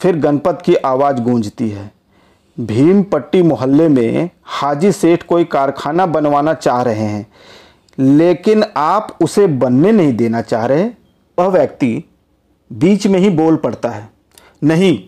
फिर 0.00 0.16
गणपत 0.16 0.62
की 0.64 0.74
आवाज़ 0.74 1.20
गूंजती 1.20 1.70
है। 1.70 1.95
भीम 2.58 3.02
पट्टी 3.02 3.42
मोहल्ले 3.42 3.88
में 3.88 4.30
हाजी 4.50 4.90
सेठ 4.92 5.22
कोई 5.22 5.44
कारखाना 5.44 6.06
बनवाना 6.06 6.54
चाह 6.54 6.82
रहे 6.82 7.04
हैं, 7.04 7.26
लेकिन 7.98 8.64
आप 8.76 9.16
उसे 9.22 9.46
बनने 9.46 9.92
नहीं 9.92 10.12
देना 10.16 10.40
चाह 10.42 10.64
रहे। 10.66 10.84
वह 11.38 11.48
व्यक्ति 11.48 12.02
बीच 12.70 13.06
में 13.06 13.18
ही 13.20 13.30
बोल 13.30 13.56
पड़ता 13.56 13.88
है, 13.88 14.08
नहीं, 14.64 14.98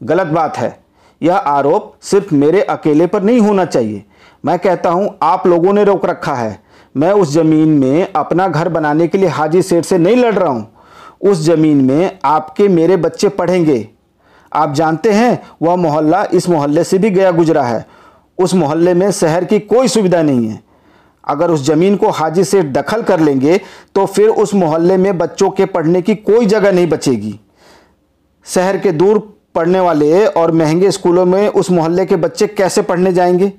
गलत 0.00 0.26
बात 0.28 0.56
है। 0.56 0.78
यह 1.20 1.36
आरोप 1.36 1.92
सिर्फ़ 2.02 2.34
मेरे 2.34 2.62
अकेले 2.62 3.06
पर 3.06 3.22
नहीं 3.22 3.40
होना 3.40 3.64
चाहिए। 3.64 4.04
मैं 4.44 4.58
कहता 4.58 4.90
हूँ, 4.90 5.08
आप 5.22 5.46
लोगों 5.46 5.72
ने 5.72 5.84
रोक 5.84 6.06
रखा 6.06 6.34
है। 6.34 6.60
मैं 6.94 7.10
उस 7.12 7.32
ज़मीन 7.32 7.68
में 7.70 8.12
अपना 8.12 8.46
घर 8.48 8.68
बनाने 8.68 9.06
के 9.08 9.18
लिए 9.18 9.28
हाजी 9.30 9.62
सेठ 9.62 9.84
से 9.84 9.98
नहीं 9.98 10.16
लड़ 10.16 10.34
रहा 10.34 10.50
हूँ। 10.50 10.68
उस 11.22 11.40
ज़मीन 11.40 11.84
में 11.84 12.18
आपके 12.24 12.68
मेरे 12.68 12.96
बच्चे 12.98 13.28
पढ़ेंगे। 13.30 13.88
आप 14.54 14.72
जानते 14.74 15.12
हैं, 15.12 15.42
वह 15.62 15.76
मोहल्ला 15.76 16.24
इस 16.32 16.48
मोहल्ले 16.48 16.84
से 16.84 16.98
भी 16.98 17.10
गया 17.10 17.30
गुजरा 17.30 17.62
है। 17.62 17.86
उस 18.38 18.54
मोहल्ले 18.54 18.94
में 18.94 19.10
शहर 19.10 19.44
की 19.44 19.58
कोई 19.60 19.88
सुविधा 19.88 20.22
नहीं 20.22 20.48
है। 20.48 20.60
अगर 21.24 21.50
उस 21.50 21.64
ज़मीन 21.64 21.96
को 21.96 22.10
हाजी 22.10 22.44
से 22.44 22.62
दखल 22.62 23.02
कर 23.02 23.20
लेंगे 23.20 23.60
तो 23.94 24.06
फिर 24.06 24.28
उस 24.28 24.54
मोहल्ले 24.54 24.96
में 24.96 25.16
बच्चों 25.18 25.50
के 25.50 25.64
पढ़ने 25.66 26.02
की 26.02 26.14
कोई 26.14 26.46
जगह 26.46 26.72
नहीं 26.72 26.88
बचेगी। 26.88 27.38
शहर 28.46 28.78
के 28.78 28.92
दूर 28.92 29.18
पढ़ने 29.54 29.80
वाले 29.80 30.24
और 30.26 30.52
महँगे 30.52 30.90
स्कूलों 30.90 31.24
में 31.26 31.48
उस 31.48 31.70
मोहल्ले 31.70 32.06
के 32.06 32.16
बच्चे 32.16 32.46
कैसे 32.46 32.82
पढ़ने 32.82 33.12
जाएँगे? 33.12 33.52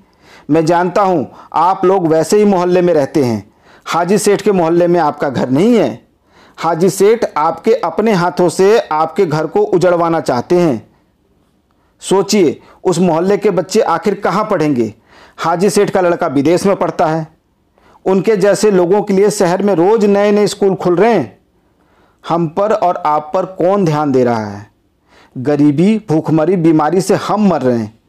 मैं 0.50 0.66
जानता 0.66 1.02
हूँ, 1.02 1.28
आप 1.54 1.86
लोग 1.86 2.08
वैसे 2.08 2.38
ही 2.38 2.46
मोहल्ले 2.46 2.82
में 2.82 2.94
रहते 2.94 3.24
हैं। 3.24 3.44
हाजी 3.86 4.18
सेठ 4.18 4.42
के 4.42 4.52
मोहल्ले 4.52 4.88
में 4.88 5.00
आपका 5.00 5.30
घर 5.30 5.50
नहीं 5.50 5.76
है। 5.76 6.08
हाजी 6.58 6.90
सेठ, 6.90 7.26
आपके 7.38 7.74
अपने 7.74 8.14
हाथों 8.14 8.50
से 8.50 8.80
आपके 8.80 9.26
घर 9.26 9.48
को 9.48 9.60
उजड़वाना 9.60 10.20
चाहते 10.20 10.60
हैं। 10.60 10.88
सोचिए, 12.02 12.60
उस 12.84 13.00
मोहल्ले 13.00 13.38
के 13.38 13.50
बच्चे 13.50 13.82
आखिर 13.82 14.16
कहाँ 14.16 14.44
पढ़ेंगे? 14.44 14.94
हाजी 15.38 15.70
सेठ 15.70 15.90
का 15.90 16.02
लड़का 16.02 16.28
विदेश 16.28 16.66
में 16.66 16.76
पढ़ता 16.76 17.06
है। 17.06 17.28
उनके 18.06 18.36
जैसे 18.36 18.72
लोगों 18.72 19.02
के 19.02 19.14
लिए 19.14 19.30
शहर 19.30 19.64
में 19.64 19.76
रोज़ 19.76 20.06
नए 20.08 20.32
नए 20.32 20.48
स्कूल 20.48 20.76
खुल 20.76 20.96
रहे 20.96 21.14
हैं। 21.14 21.40
हम 22.28 22.48
पर 22.48 22.72
और 22.72 23.04
आप 23.06 23.32
पर 23.34 23.46
कौन 23.46 23.86
ध्यान 23.86 24.12
दे 24.12 24.24
रहा 24.24 24.46
है? 24.46 24.72
गरीबी, 25.38 26.02
भूखमरी, 26.10 26.56
बीमारी 26.56 27.02
से 27.02 27.16
हम 27.16 27.48
मर 27.48 27.62
रहे 27.62 27.78
हैं। 27.78 28.00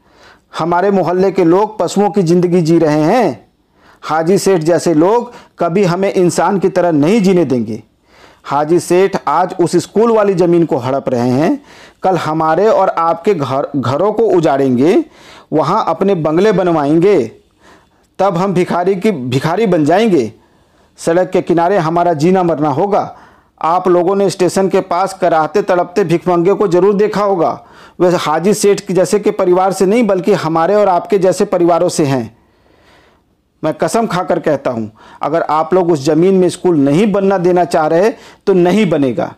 हमारे 0.59 0.91
मोहल्ले 0.91 1.31
के 1.31 1.43
लोग 1.43 1.79
पशुओं 1.79 2.09
की 2.09 2.23
ज़िंदगी 2.23 2.61
जी 2.61 2.79
रहे 2.79 3.01
हैं। 3.01 3.47
हाजी 4.01 4.37
सेठ 4.37 4.61
जैसे 4.61 4.93
लोग 4.93 5.33
कभी 5.59 5.83
हमें 5.83 6.13
इंसान 6.13 6.59
की 6.59 6.69
तरह 6.69 6.91
नहीं 6.91 7.21
जीने 7.21 7.45
देंगे। 7.45 7.83
हाजी 8.45 8.79
सेठ, 8.79 9.17
आज 9.27 9.55
उस 9.61 9.75
स्कूल 9.75 10.11
वाली 10.11 10.33
ज़मीन 10.33 10.65
को 10.65 10.77
हड़प 10.77 11.09
रहे 11.09 11.29
हैं। 11.29 11.61
कल 12.03 12.17
हमारे 12.17 12.67
और 12.67 12.89
आपके 12.89 13.33
घर, 13.33 13.67
घरों 13.75 14.13
को 14.13 14.23
उजाड़ेंगे, 14.23 15.05
वहाँ 15.53 15.85
अपने 15.87 16.15
बंगले 16.15 16.51
बनवाएँगे। 16.51 17.31
तब 18.19 18.37
हम 18.37 18.53
भिखारी 18.53 18.95
की, 18.95 19.11
भिखारी 19.11 19.67
बन 19.67 19.85
जाएँगे। 19.85 20.33
सड़क 20.97 21.29
के 21.29 21.41
किनारे 21.41 21.77
हमारा 21.77 22.13
जीना 22.13 22.43
मरना 22.43 22.69
होगा। 22.69 23.15
आप 23.61 23.87
लोगों 23.87 24.15
ने 24.15 24.29
स्टेशन 24.29 24.69
के 24.69 24.81
पास 24.81 25.17
कराहते 25.21 25.61
तड़पते 25.61 26.03
भिखमंगे 26.03 26.53
को 26.53 26.67
ज़रूर 26.67 26.93
देखा 26.93 27.23
होगा। 27.23 27.65
वह 27.99 28.17
हाजी 28.17 28.53
सेठ 28.53 28.91
जैसे 28.91 29.19
के 29.19 29.31
परिवार 29.31 29.71
से 29.73 29.85
नहीं, 29.85 30.07
बल्कि 30.07 30.33
हमारे 30.33 30.75
और 30.75 30.89
आपके 30.89 31.17
जैसे 31.17 31.45
परिवारों 31.45 31.89
से 31.89 32.05
हैं। 32.05 32.37
मैं 33.63 33.73
कसम 33.73 34.07
खाकर 34.07 34.39
कहता 34.39 34.71
हूँ, 34.71 34.91
अगर 35.21 35.41
आप 35.41 35.73
लोग 35.73 35.91
उस 35.91 36.03
ज़मीन 36.05 36.35
में 36.35 36.47
स्कूल 36.49 36.77
नहीं 36.79 37.11
बनना 37.11 37.37
देना 37.37 37.65
चाह 37.65 37.87
रहे 37.87 38.09
तो 38.47 38.53
नहीं 38.53 38.89
बनेगा। 38.89 39.33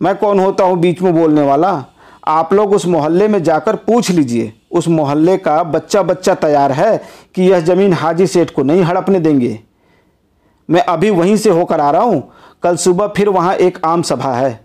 मैं 0.00 0.14
कौन 0.16 0.40
होता 0.40 0.64
हूँ 0.64 0.78
बीच 0.78 1.02
में 1.02 1.14
बोलने 1.14 1.42
वाला? 1.42 1.84
आप 2.26 2.52
लोग 2.52 2.72
उस 2.74 2.86
मोहल्ले 2.86 3.28
में 3.28 3.42
जाकर 3.42 3.76
पूछ 3.76 4.10
लीजिए। 4.10 4.52
उस 4.70 4.88
मोहल्ले 4.88 5.36
का 5.36 5.62
बच्चा 5.64 6.02
बच्चा 6.02 6.34
तैयार 6.36 6.72
है 6.72 6.96
कि 7.34 7.42
यह 7.42 7.60
ज़मीन 7.60 7.92
हाजी 7.92 8.26
सेठ 8.26 8.50
को 8.50 8.62
नहीं 8.62 8.82
हड़पने 8.82 9.20
देंगे। 9.20 9.58
मैं 10.68 10.82
अभी 10.82 11.10
वहीं 11.10 11.36
से 11.36 11.50
होकर 11.50 11.80
आ 11.80 11.90
रहा 11.90 12.02
हूँ। 12.02 12.22
कल 12.62 12.76
सुबह 12.76 13.12
फिर 13.16 13.28
वहाँ 13.28 13.54
एक 13.56 13.78
आम 13.84 14.02
सभा 14.02 14.32
है। 14.34 14.58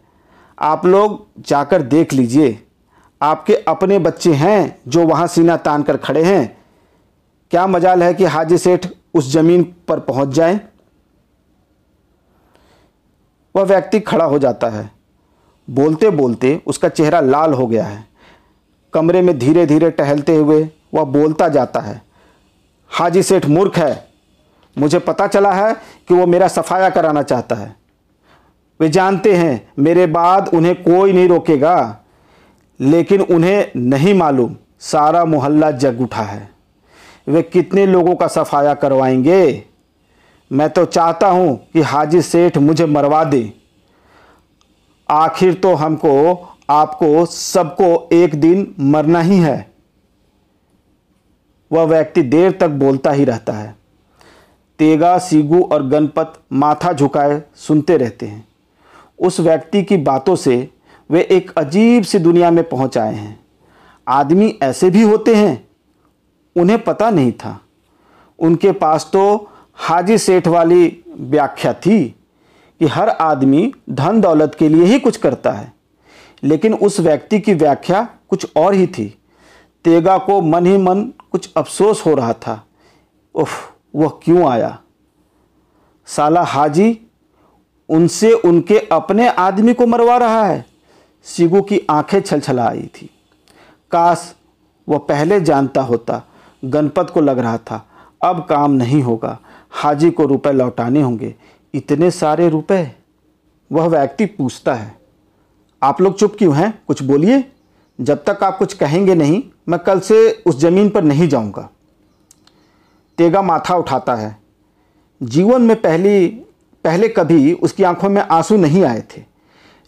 आप 0.57 0.85
लोग 0.85 1.25
जाकर 1.47 1.81
देख 1.83 2.13
लीजिए। 2.13 2.57
आपके 3.21 3.55
अपने 3.67 3.99
बच्चे 3.99 4.33
हैं 4.33 4.75
जो 4.87 5.05
वहाँ 5.05 5.27
सीना 5.27 5.55
तान 5.57 5.83
कर 5.83 5.97
खड़े 5.97 6.23
हैं। 6.23 6.57
क्या 7.53 7.65
मजाल 7.67 8.03
है 8.03 8.13
कि 8.13 8.25
हाजी 8.25 8.57
सेठ 8.57 8.85
उस 9.13 9.27
ज़मीन 9.31 9.63
पर 9.87 9.99
पहुँच 9.99 10.29
जाए? 10.29 10.59
वह 13.55 13.63
व्यक्ति 13.63 13.99
खड़ा 13.99 14.25
हो 14.25 14.37
जाता 14.39 14.69
है। 14.69 14.89
बोलते 15.67 16.09
बोलते 16.09 16.61
उसका 16.67 16.89
चेहरा 16.89 17.19
लाल 17.19 17.53
हो 17.53 17.67
गया 17.67 17.83
है। 17.85 18.03
कमरे 18.93 19.21
में 19.21 19.37
धीरे 19.39 19.65
धीरे 19.65 19.89
टहलते 19.91 20.35
हुए 20.35 20.61
वह 20.93 21.03
बोलता 21.03 21.47
जाता 21.49 21.79
है, 21.79 22.01
हाजी 22.91 23.23
सेठ 23.23 23.45
मूर्ख 23.45 23.77
है। 23.77 24.07
मुझे 24.77 24.99
पता 24.99 25.27
चला 25.27 25.51
है 25.51 25.73
कि 26.07 26.13
वो 26.13 26.25
मेरा 26.27 26.47
सफाया 26.47 26.89
कराना 26.89 27.21
चाहता 27.23 27.55
है। 27.55 27.75
वे 28.79 28.89
जानते 28.89 29.35
हैं 29.35 29.71
मेरे 29.79 30.05
बाद 30.07 30.49
उन्हें 30.53 30.75
कोई 30.83 31.13
नहीं 31.13 31.27
रोकेगा, 31.27 31.97
लेकिन 32.79 33.21
उन्हें 33.21 33.71
नहीं 33.75 34.13
मालूम 34.13 34.55
सारा 34.81 35.23
मोहल्ला 35.25 35.71
जग 35.73 36.01
उठा 36.01 36.23
है। 36.23 36.52
वे 37.27 37.41
कितने 37.41 37.85
लोगों 37.85 38.15
का 38.15 38.27
सफाया 38.27 38.73
करवाएँगे? 38.73 39.63
मैं 40.51 40.69
तो 40.69 40.85
चाहता 40.85 41.27
हूँ 41.27 41.67
कि 41.73 41.81
हाजी 41.81 42.21
सेठ 42.21 42.57
मुझे 42.57 42.85
मरवा 42.85 43.23
दे। 43.23 43.53
आखिर 45.09 45.53
तो 45.53 45.73
हमको, 45.73 46.49
आपको, 46.69 47.25
सबको 47.25 48.09
एक 48.13 48.35
दिन 48.35 48.75
मरना 48.79 49.19
ही 49.19 49.37
है। 49.37 49.73
वह 51.71 51.83
व्यक्ति 51.83 52.21
देर 52.21 52.51
तक 52.51 52.67
बोलता 52.67 53.11
ही 53.11 53.23
रहता 53.23 53.53
है। 53.53 53.75
तेगा, 54.79 55.17
सीगू 55.17 55.61
और 55.61 55.87
गणपत 55.87 56.33
माथा 56.53 56.93
झुकाए 56.93 57.41
सुनते 57.55 57.97
रहते 57.97 58.25
हैं। 58.25 58.47
उस 59.19 59.39
व्यक्ति 59.39 59.83
की 59.83 59.97
बातों 59.97 60.35
से 60.35 60.69
वे 61.09 61.27
एक 61.31 61.51
अजीब 61.57 62.03
सी 62.03 62.19
दुनिया 62.19 62.51
में 62.51 62.69
पहुँच 62.69 62.97
आए 62.97 63.15
हैं। 63.15 63.39
आदमी 64.07 64.59
ऐसे 64.63 64.89
भी 64.89 65.01
होते 65.01 65.35
हैं 65.35 65.67
उन्हें 66.55 66.83
पता 66.83 67.09
नहीं 67.09 67.31
था। 67.31 67.59
उनके 68.39 68.71
पास 68.71 69.09
तो 69.13 69.49
हाजी 69.77 70.17
सेठ 70.17 70.47
वाली 70.47 71.03
व्याख्या 71.17 71.73
थी 71.75 72.03
कि 72.81 72.85
हर 72.85 73.09
आदमी 73.09 73.73
धन 73.89 74.21
दौलत 74.21 74.55
के 74.59 74.69
लिए 74.69 74.85
ही 74.85 74.99
कुछ 74.99 75.17
करता 75.17 75.51
है, 75.51 75.73
लेकिन 76.43 76.73
उस 76.73 76.99
व्यक्ति 76.99 77.39
की 77.39 77.53
व्याख्या 77.53 78.07
कुछ 78.29 78.47
और 78.55 78.73
ही 78.73 78.87
थी। 78.87 79.07
तेगा 79.85 80.17
को 80.17 80.41
मन 80.41 80.65
ही 80.65 80.77
मन 80.77 81.03
कुछ 81.31 81.49
अफसोस 81.57 82.05
हो 82.05 82.13
रहा 82.13 82.33
था। 82.33 82.63
उफ, 83.35 83.73
वह 83.95 84.19
क्यों 84.23 84.47
आया? 84.47 84.77
साला 86.07 86.41
हाजी, 86.41 86.99
उनसे 87.89 88.31
उनके 88.33 88.79
अपने 88.91 89.27
आदमी 89.29 89.73
को 89.73 89.85
मरवा 89.85 90.17
रहा 90.17 90.43
है। 90.45 90.65
सिगू 91.25 91.61
की 91.61 91.81
आँखें 91.89 92.19
छलछला 92.21 92.67
आई 92.67 92.89
थी। 92.95 93.09
काश 93.91 94.33
वह 94.87 94.97
पहले 94.99 95.39
जानता 95.41 95.81
होता 95.81 96.21
गणपत 96.65 97.09
को 97.09 97.21
लग 97.21 97.39
रहा 97.39 97.57
था, 97.57 97.87
अब 98.23 98.45
काम 98.49 98.71
नहीं 98.71 99.01
होगा। 99.01 99.39
हाजी 99.71 100.11
को 100.11 100.25
रुपए 100.25 100.51
लौटाने 100.51 101.01
होंगे। 101.01 101.35
इतने 101.73 102.11
सारे 102.11 102.49
रुपए? 102.49 102.95
वह 103.71 103.87
व्यक्ति 103.87 104.25
पूछता 104.25 104.73
है। 104.73 104.95
आप 105.83 106.01
लोग 106.01 106.17
चुप 106.17 106.35
क्यों 106.37 106.55
हैं? 106.55 106.83
कुछ 106.87 107.03
बोलिए। 107.03 107.51
जब 108.01 108.23
तक 108.29 108.43
आप 108.43 108.57
कुछ 108.57 108.73
कहेंगे 108.73 109.15
नहीं, 109.15 109.43
मैं 109.69 109.79
कल 109.79 109.99
से 109.99 110.43
उस 110.45 110.57
ज़मीन 110.57 110.89
पर 110.89 111.03
नहीं 111.03 111.29
जाऊँगा। 111.29 111.69
तेगा 113.17 113.41
माथा 113.41 113.75
उठाता 113.75 114.15
है। 114.15 114.37
जीवन 115.23 115.61
में 115.61 115.81
पहली, 115.81 116.27
पहले 116.83 117.07
कभी 117.07 117.53
उसकी 117.53 117.83
आँखों 117.83 118.09
में 118.09 118.21
आँसू 118.21 118.57
नहीं 118.57 118.83
आए 118.83 119.01
थे। 119.01 119.23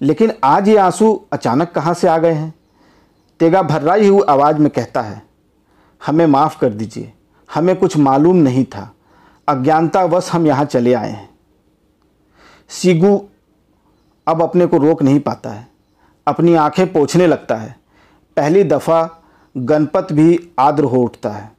लेकिन 0.01 0.33
आज 0.43 0.67
ये 0.67 0.77
आँसू 0.77 1.25
अचानक 1.33 1.71
कहाँ 1.71 1.93
से 1.93 2.07
आ 2.07 2.17
गए 2.17 2.33
हैं? 2.33 2.53
तेगा 3.39 3.61
भर्राई 3.61 4.07
हुई 4.07 4.21
आवाज़ 4.29 4.57
में 4.57 4.69
कहता 4.69 5.01
है। 5.01 5.24
हमें 6.05 6.25
माफ़ 6.25 6.59
कर 6.59 6.73
दीजिए। 6.73 7.13
हमें 7.53 7.75
कुछ 7.75 7.97
मालूम 7.97 8.35
नहीं 8.35 8.65
था। 8.65 8.95
अज्ञानतावश 9.47 10.31
हम 10.31 10.47
यहाँ 10.47 10.65
चले 10.65 10.93
आए 10.93 11.11
हैं। 11.11 11.29
सीगू 12.69 13.29
अब 14.27 14.41
अपने 14.41 14.65
को 14.65 14.77
रोक 14.77 15.03
नहीं 15.03 15.19
पाता 15.19 15.49
है। 15.49 15.67
अपनी 16.27 16.53
आँखें 16.53 16.93
पोछने 16.93 17.27
लगता 17.27 17.55
है। 17.55 17.79
पहली 18.37 18.63
दफ़ा 18.63 19.23
गणपत 19.57 20.07
भी 20.11 20.49
आद्र 20.59 20.83
हो 20.83 20.97
उठता 20.97 21.29
है। 21.29 21.51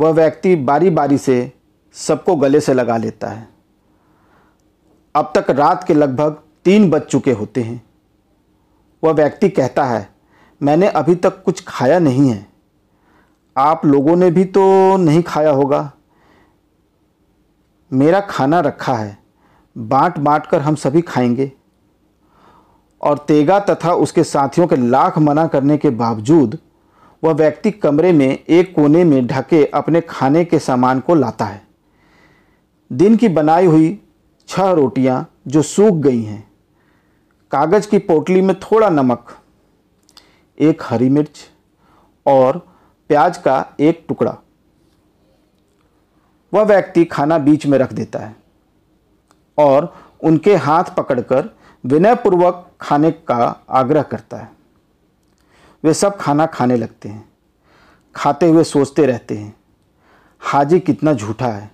वह 0.00 0.10
व्यक्ति 0.10 0.56
बारी 0.56 0.90
बारी 0.90 1.18
से 1.18 1.52
सबको 1.92 2.36
गले 2.36 2.60
से 2.60 2.74
लगा 2.74 2.96
लेता 2.96 3.28
है। 3.28 3.48
अब 5.14 5.32
तक 5.36 5.50
रात 5.50 5.84
के 5.84 5.94
लगभग 5.94 6.42
तीन 6.64 6.90
बज 6.90 7.02
चुके 7.02 7.32
होते 7.32 7.62
हैं। 7.62 7.82
वह 9.04 9.12
व्यक्ति 9.12 9.48
कहता 9.48 9.84
है, 9.84 10.08
मैंने 10.62 10.88
अभी 10.88 11.14
तक 11.14 11.42
कुछ 11.42 11.64
खाया 11.68 11.98
नहीं 11.98 12.30
है। 12.30 12.49
आप 13.56 13.86
लोगों 13.86 14.16
ने 14.16 14.30
भी 14.30 14.44
तो 14.44 14.96
नहीं 14.96 15.22
खाया 15.22 15.50
होगा। 15.50 15.92
मेरा 17.92 18.20
खाना 18.20 18.60
रखा 18.60 18.94
है। 18.94 19.18
बांट 19.78 20.18
बांट 20.18 20.46
कर 20.46 20.60
हम 20.60 20.74
सभी 20.74 21.00
खाएँगे। 21.00 21.52
और 23.02 23.18
तेगा 23.18 23.60
तथा 23.60 23.92
उसके 23.92 24.24
साथियों 24.24 24.66
के 24.66 24.76
लाख 24.76 25.18
मना 25.18 25.46
करने 25.46 25.76
के 25.76 25.90
बावजूद, 25.90 26.58
वह 27.24 27.32
व्यक्ति 27.32 27.70
कमरे 27.70 28.12
में 28.12 28.44
एक 28.48 28.74
कोने 28.74 29.04
में 29.04 29.26
ढके 29.26 29.66
अपने 29.66 30.00
खाने 30.00 30.44
के 30.44 30.58
सामान 30.58 31.00
को 31.00 31.14
लाता 31.14 31.44
है। 31.44 31.66
दिन 32.92 33.16
की 33.16 33.28
बनाई 33.28 33.66
हुई 33.66 34.04
छह 34.48 34.70
रोटियाँ 34.70 35.30
जो 35.46 35.62
सूख 35.62 35.94
गई 35.94 36.22
हैं। 36.22 36.50
कागज़ 37.50 37.88
की 37.88 37.98
पोटली 37.98 38.42
में 38.42 38.60
थोड़ा 38.60 38.90
नमक, 38.90 39.36
एक 40.60 40.82
हरी 40.84 41.08
मिर्च 41.08 41.50
और 42.26 42.69
प्याज 43.10 43.38
का 43.38 43.64
एक 43.80 44.04
टुकड़ा। 44.08 44.36
वह 46.52 46.62
व्यक्ति 46.62 47.04
खाना 47.04 47.38
बीच 47.38 47.66
में 47.66 47.76
रख 47.78 47.92
देता 47.92 48.18
है 48.18 48.34
और 49.58 49.92
उनके 50.22 50.54
हाथ 50.56 50.84
पकड़कर 50.96 51.48
विनयपूर्वक 51.84 52.66
खाने 52.80 53.10
का 53.10 53.38
आग्रह 53.70 54.02
करता 54.02 54.36
है। 54.36 54.50
वे 55.84 55.94
सब 55.94 56.16
खाना 56.16 56.46
खाने 56.46 56.76
लगते 56.76 57.08
हैं, 57.08 57.24
खाते 58.14 58.48
हुए 58.48 58.64
सोचते 58.64 59.06
रहते 59.06 59.36
हैं, 59.36 59.54
हाजी 60.42 60.80
कितना 60.80 61.12
झूठा 61.12 61.46
है। 61.46 61.70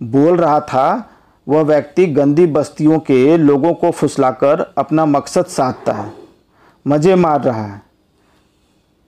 बोल 0.00 0.36
रहा 0.36 0.60
था, 0.60 1.10
वह 1.46 1.62
व्यक्ति 1.62 2.06
गंदी 2.06 2.46
बस्तियों 2.48 2.98
के 3.00 3.36
लोगों 3.36 3.74
को 3.74 3.90
फुसलाकर 3.90 4.60
अपना 4.78 5.04
मकसद 5.06 5.46
साधता 5.48 5.92
है, 5.92 6.12
मज़े 6.86 7.14
मार 7.14 7.42
रहा 7.42 7.64
है। 7.64 7.82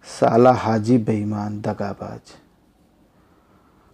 साला 0.05 0.53
हाजी 0.53 0.97
बेईमान, 0.99 1.61
दगाबाज। 1.61 2.35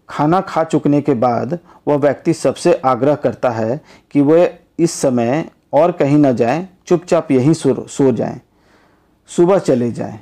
खाना 0.09 0.41
खा 0.41 0.63
चुकने 0.65 1.01
के 1.01 1.15
बाद 1.15 1.59
वह 1.89 1.97
व्यक्ति 1.97 2.33
सबसे 2.35 2.75
आग्रह 2.85 3.15
करता 3.15 3.51
है 3.51 3.81
कि 4.11 4.21
वह 4.21 4.59
इस 4.79 4.93
समय 4.93 5.51
और 5.73 5.93
कहीं 5.93 6.19
न 6.19 6.33
जाए, 6.33 6.69
चुपचाप 6.87 7.31
यहीं 7.31 7.53
सो 7.53 7.87
सो 7.87 8.11
जाएँ, 8.13 8.41
सुबह 9.31 9.59
चले 9.59 9.91
जाएँ। 9.93 10.19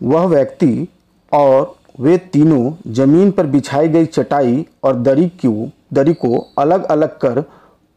वह 0.00 0.26
व्यक्ति 0.26 0.88
और 1.32 1.76
वे 2.00 2.16
तीनों 2.32 2.92
ज़मीन 2.92 3.30
पर 3.30 3.46
बिछाई 3.46 3.88
गई 3.88 4.06
चटाई 4.06 4.66
और 4.84 4.96
दरी 4.96 5.28
क्यों, 5.30 5.68
दरी 5.92 6.14
को 6.14 6.38
अलग 6.58 6.84
अलग 6.84 7.18
कर 7.18 7.44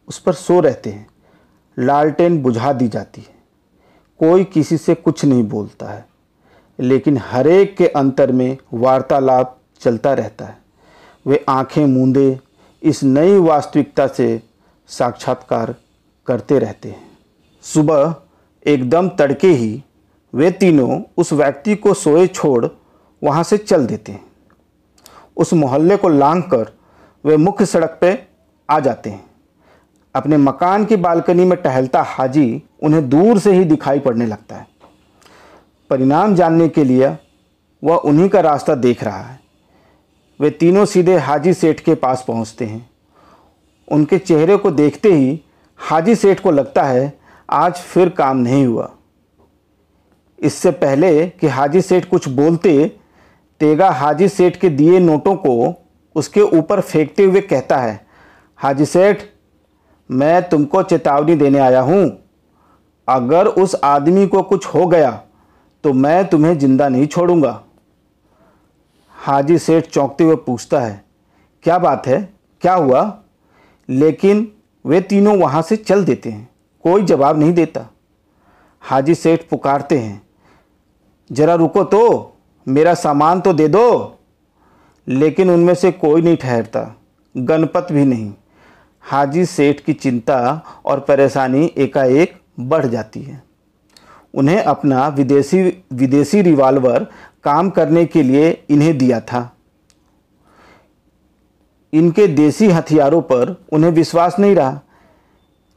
उस 0.08 0.18
पर 0.18 0.32
सो 0.32 0.60
रहते 0.60 0.90
हैं। 0.90 1.06
लालटेन 1.76 2.42
बुझा 2.42 2.72
दी 2.72 2.88
जाती 2.88 3.20
है। 3.20 3.34
कोई 4.20 4.44
किसी 4.44 4.76
से 4.76 4.94
कुछ 4.94 5.24
नहीं 5.24 5.44
बोलता 5.44 5.86
है। 5.86 6.04
लेकिन 6.80 7.18
हरेक 7.18 7.76
के 7.76 7.86
अंतर 7.86 8.32
में 8.32 8.56
वार्तालाप 8.74 9.58
चलता 9.80 10.12
रहता 10.12 10.44
है। 10.44 10.58
वे 11.26 11.44
आँखें 11.48 11.86
मूंदे, 11.86 12.40
इस 12.82 13.02
नई 13.02 13.38
वास्तविकता 13.38 14.06
से 14.06 14.42
साक्षात्कार 14.88 15.74
करते 16.26 16.58
रहते 16.58 16.88
हैं। 16.88 17.18
सुबह 17.62 18.14
एकदम 18.66 19.08
तड़के 19.08 19.48
ही 19.48 19.84
वे 20.34 20.50
तीनों 20.50 21.02
उस 21.16 21.32
व्यक्ति 21.32 21.74
को 21.74 21.94
सोए 21.94 22.26
छोड़ 22.26 22.66
वहाँ 23.22 23.42
से 23.42 23.58
चल 23.58 23.86
देते 23.86 24.12
हैं। 24.12 24.24
उस 25.36 25.52
मोहल्ले 25.52 25.96
को 25.96 26.08
लांग 26.08 26.42
कर 26.42 26.72
वे 27.24 27.36
मुख्य 27.36 27.66
सड़क 27.66 27.98
पे 28.00 28.26
आ 28.70 28.80
जाते 28.80 29.10
हैं। 29.10 29.24
अपने 30.14 30.36
मकान 30.36 30.84
की 30.84 30.96
बालकनी 30.96 31.44
में 31.44 31.62
टहलता 31.62 32.02
हाजी 32.02 32.62
उन्हें 32.82 33.08
दूर 33.08 33.38
से 33.38 33.52
ही 33.52 33.64
दिखाई 33.64 33.98
पड़ने 33.98 34.26
लगता 34.26 34.56
है। 34.56 34.66
परिणाम 35.90 36.34
जानने 36.34 36.68
के 36.68 36.84
लिए 36.84 37.08
वह 37.82 37.96
उन्हीं 37.96 38.28
का 38.28 38.40
रास्ता 38.40 38.74
देख 38.74 39.02
रहा 39.04 39.22
है। 39.22 39.38
वे 40.40 40.50
तीनों 40.50 40.84
सीधे 40.84 41.16
हाजी 41.16 41.52
सेठ 41.54 41.80
के 41.80 41.94
पास 41.94 42.24
पहुँचते 42.28 42.64
हैं। 42.64 42.88
उनके 43.88 44.18
चेहरे 44.18 44.56
को 44.56 44.70
देखते 44.70 45.12
ही 45.12 45.40
हाजी 45.80 46.14
सेठ 46.14 46.40
को 46.40 46.50
लगता 46.50 46.82
है 46.82 47.12
आज 47.48 47.74
फिर 47.74 48.08
काम 48.08 48.36
नहीं 48.36 48.64
हुआ। 48.66 48.90
इससे 50.38 50.70
पहले 50.70 51.26
कि 51.26 51.46
हाजी 51.46 51.80
सेठ 51.80 52.04
कुछ 52.04 52.28
बोलते, 52.28 52.86
तेगा 53.60 53.90
हाजी 53.90 54.28
सेठ 54.28 54.56
के 54.56 54.68
दिए 54.70 54.98
नोटों 54.98 55.34
को 55.36 55.74
उसके 56.16 56.40
ऊपर 56.40 56.80
फेंकते 56.80 57.24
हुए 57.24 57.40
कहता 57.40 57.78
है, 57.78 58.00
हाजी 58.56 58.84
सेठ, 58.86 59.22
मैं 60.10 60.48
तुमको 60.48 60.82
चेतावनी 60.82 61.34
देने 61.34 61.58
आया 61.58 61.80
हूँ। 61.80 62.02
अगर 63.08 63.46
उस 63.46 63.74
आदमी 63.84 64.26
को 64.26 64.42
कुछ 64.42 64.66
हो 64.66 64.86
गया 64.86 65.20
तो 65.84 65.92
मैं 65.92 66.26
तुम्हें 66.28 66.56
ज़िंदा 66.58 66.88
नहीं 66.88 67.06
छोड़ूँगा। 67.06 67.60
हाजी 69.14 69.58
सेठ 69.58 69.86
चौंकते 69.86 70.24
हुए 70.24 70.36
पूछता 70.36 70.80
है, 70.80 71.04
क्या 71.64 71.78
बात 71.78 72.06
है? 72.06 72.20
क्या 72.62 72.74
हुआ? 72.74 73.02
लेकिन 73.88 74.50
वे 74.84 75.00
तीनों 75.02 75.36
वहाँ 75.38 75.62
से 75.62 75.76
चल 75.76 76.04
देते 76.04 76.30
हैं, 76.30 76.48
कोई 76.84 77.02
जवाब 77.02 77.38
नहीं 77.38 77.52
देता। 77.52 77.86
हाजी 78.82 79.14
सेठ 79.14 79.48
पुकारते 79.48 79.98
हैं, 79.98 80.22
ज़रा 81.30 81.54
रुको 81.54 81.84
तो 81.84 82.34
मेरा 82.66 82.94
सामान 82.96 83.40
तो 83.40 83.52
दे 83.52 83.68
दो। 83.68 84.18
लेकिन 85.06 85.50
उनमें 85.50 85.74
से 85.74 85.90
कोई 85.92 86.22
नहीं 86.22 86.36
ठहरता, 86.36 86.94
गणपत 87.34 87.88
भी 87.92 88.04
नहीं। 88.04 88.32
हाजी 89.04 89.44
सेठ 89.46 89.80
की 89.80 89.92
चिंता 89.94 90.62
और 90.84 91.00
परेशानी 91.00 91.64
एकाएक 91.78 92.40
बढ़ 92.60 92.86
जाती 92.86 93.22
है। 93.22 93.42
उन्हें 94.34 94.62
अपना 94.62 95.08
विदेशी 95.08 95.84
विदेशी 95.92 96.42
रिवाल्वर 96.42 97.06
काम 97.44 97.70
करने 97.70 98.04
के 98.04 98.22
लिए 98.22 98.64
इन्हें 98.70 98.98
दिया 98.98 99.20
था। 99.20 99.56
इनके 101.92 102.26
देसी 102.26 102.70
हथियारों 102.70 103.22
पर 103.22 103.64
उन्हें 103.72 103.90
विश्वास 103.90 104.38
नहीं 104.38 104.56
रहा। 104.56 104.80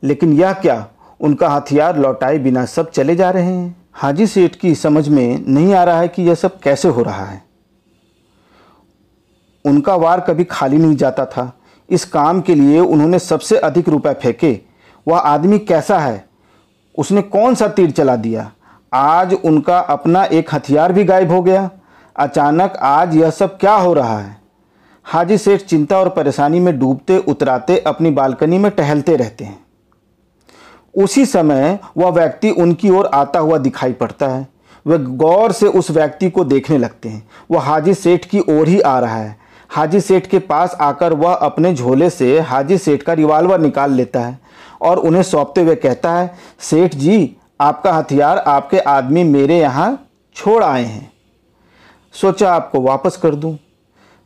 लेकिन 0.04 0.34
यह 0.34 0.54
क्या? 0.54 0.88
उनका 1.20 1.50
हथियार 1.50 1.98
लौटाए 1.98 2.38
बिना 2.40 2.66
सब 2.66 2.92
चले 2.92 3.16
जा 3.16 3.30
रहे 3.30 3.44
हैं। 3.44 3.86
हाजी 3.94 4.28
सेठ 4.28 4.56
की 4.56 4.76
समझ 4.76 5.10
में 5.10 5.46
नहीं 5.48 5.74
आ 5.74 5.84
रहा 5.84 6.00
है 6.00 6.08
कि 6.08 6.24
यह 6.24 6.36
सब 6.36 6.60
कैसे 6.60 6.88
हो 6.88 7.04
रहा 7.04 7.26
है। 7.26 7.44
उनका 9.66 9.96
वार 9.96 10.20
कभी 10.20 10.44
खाली 10.44 10.78
नहीं 10.78 10.96
जाता 10.96 11.26
था। 11.26 11.58
इस 11.90 12.06
काम 12.06 12.42
के 12.42 12.56
लिए 12.56 12.80
उन्होंने 12.80 13.20
सबसे 13.20 13.58
अधिक 13.58 13.90
रुपए 13.90 14.14
फेंके। 14.14 14.60
वह 15.08 15.18
आदमी 15.18 15.60
कैसा 15.60 16.00
है? 16.00 16.27
उसने 16.98 17.22
कौन 17.22 17.56
सा 17.56 17.68
तीर 17.68 17.92
चला 17.92 18.16
दिया? 18.16 18.52
आज 18.94 19.34
उनका 19.34 19.80
अपना 19.80 20.24
एक 20.24 20.56
हथियार 20.56 20.94
भी 20.94 21.04
गायब 21.04 21.32
हो 21.32 21.42
गया। 21.42 21.70
अचानक 22.16 22.78
आज 22.82 23.16
यह 23.16 23.30
सब 23.30 23.58
क्या 23.58 23.74
हो 23.74 23.94
रहा 23.94 24.20
है? 24.20 24.38
हाजी 25.04 25.38
सेठ 25.38 25.62
चिंता 25.62 25.98
और 25.98 26.10
परेशानी 26.10 26.60
में 26.60 26.80
डूबते, 26.80 27.18
उतराते, 27.18 27.80
अपनी 27.80 28.12
बालकनी 28.12 28.58
में 28.58 28.72
टहलते 28.72 29.16
रहते 29.16 29.46
हैं। 29.46 29.66
उसी 30.98 31.26
समय 31.26 31.80
वह 31.98 32.10
व्यक्ति 32.10 32.52
उनकी 32.52 32.90
ओर 32.90 33.06
आता 33.06 33.40
हुआ 33.40 33.58
दिखाई 33.58 33.94
पड़ता 33.94 34.28
है। 34.28 34.48
वे 34.88 34.98
गौर 34.98 35.52
से 35.52 35.68
उस 35.68 35.92
व्यक्ति 35.92 36.30
को 36.30 36.44
देखने 36.44 36.78
लगते 36.78 37.10
हैं। 37.10 37.28
वह 37.52 37.62
हाजी 37.62 37.94
सेठ 37.94 38.26
की 38.26 38.40
ओर 38.40 38.68
ही 38.68 38.80
आ 38.80 39.00
रहा 39.00 39.16
है। 39.16 39.38
हाजी 39.70 40.02
सेठ 40.02 40.28
के 40.28 40.40
पास 40.40 40.78
आकर 40.82 41.14
वह 41.14 41.34
अपने 41.34 41.76
झोले 41.76 42.10
से 42.10 42.40
हाजी 42.40 42.78
सेठ 42.78 43.04
का 43.04 43.14
रिवाल्वर 43.14 43.60
निकाल 43.60 43.92
लेता 43.92 44.20
है। 44.20 44.40
और 44.82 45.00
उन्हें 45.00 45.24
सौंपते 45.24 45.62
हुए 45.62 45.76
कहता 45.76 46.14
है, 46.14 46.34
सेठ 46.60 46.96
जी, 46.96 47.36
आपका 47.62 47.94
हथियार 47.94 48.38
आपके 48.38 48.80
आदमी 48.80 49.24
मेरे 49.24 49.60
यहाँ 49.60 50.08
छोड़ 50.36 50.64
आए 50.64 50.84
हैं। 50.84 51.12
सोचा 52.14 52.54
आपको 52.54 52.82
वापस 52.82 53.18
कर 53.18 53.36
दूँ। 53.36 53.58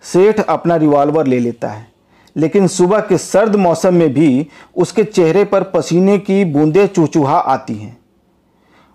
सेठ 0.03 0.39
अपना 0.39 0.75
रिवॉल्वर 0.75 1.27
ले 1.27 1.39
लेता 1.39 1.69
है, 1.69 1.87
लेकिन 2.35 2.67
सुबह 2.67 2.99
के 2.99 3.17
सर्द 3.17 3.55
मौसम 3.55 3.93
में 3.93 4.13
भी 4.13 4.47
उसके 4.75 5.03
चेहरे 5.03 5.43
पर 5.45 5.63
पसीने 5.65 6.17
की 6.19 6.43
बूंदें 6.45 6.85
चूचूहा 6.87 7.37
आती 7.37 7.75
हैं। 7.75 7.97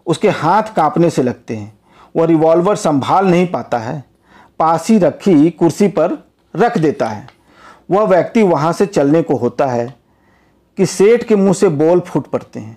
उसके 0.07 0.29
हाथ 0.31 0.75
कांपने 0.77 1.11
से 1.11 1.23
लगते 1.23 1.57
हैं। 1.57 1.79
वह 2.17 2.27
रिवॉल्वर 2.27 2.77
संभाल 2.77 3.27
नहीं 3.27 3.47
पाता 3.47 3.79
है। 3.79 4.03
पास 4.59 4.89
ही 4.89 4.99
रखी 4.99 5.51
कुर्सी 5.51 5.89
पर 5.89 6.19
रख 6.55 6.79
देता 6.79 7.07
है। 7.07 7.27
वह 7.91 8.05
व्यक्ति 8.05 8.43
वहाँ 8.43 8.73
से 8.73 8.87
चलने 8.87 9.23
को 9.23 9.37
होता 9.37 9.67
है। 9.67 9.95
कि 10.79 10.87
सेठ 10.87 11.23
के 11.25 11.37
मुँह 11.37 11.53
से 11.53 11.69
बोल 11.71 12.01
फूट 12.01 12.27
पड़ते 12.27 12.61
हैं। 12.61 12.77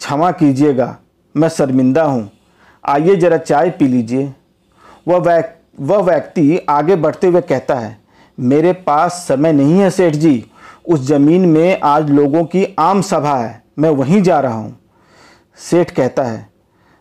क्षमा 0.00 0.30
कीजिएगा, 0.32 0.96
मैं 1.34 1.48
शर्मिंदा 1.48 2.02
हूँ। 2.02 2.30
आइए 2.84 3.16
ज़रा 3.16 3.36
चाय 3.38 3.70
पी 3.70 3.86
लीजिए। 3.88 4.32
वह 5.08 5.18
व्यक्ति 5.18 5.54
वह 5.78 6.02
व्यक्ति 6.02 6.58
आगे 6.70 6.96
बढ़ते 6.96 7.26
हुए 7.26 7.40
कहता 7.40 7.74
है, 7.74 7.98
मेरे 8.38 8.72
पास 8.72 9.24
समय 9.28 9.52
नहीं 9.52 9.78
है 9.80 9.90
सेठ 9.90 10.14
जी। 10.14 10.44
उस 10.88 11.00
ज़मीन 11.00 11.44
में 11.46 11.80
आज 11.80 12.10
लोगों 12.10 12.44
की 12.44 12.64
आम 12.78 13.00
सभा 13.02 13.34
है, 13.36 13.62
मैं 13.78 13.90
वहीं 13.90 14.22
जा 14.22 14.38
रहा 14.40 14.54
हूँ। 14.54 14.78
सेठ 15.58 15.90
कहता 15.90 16.22
है, 16.22 16.48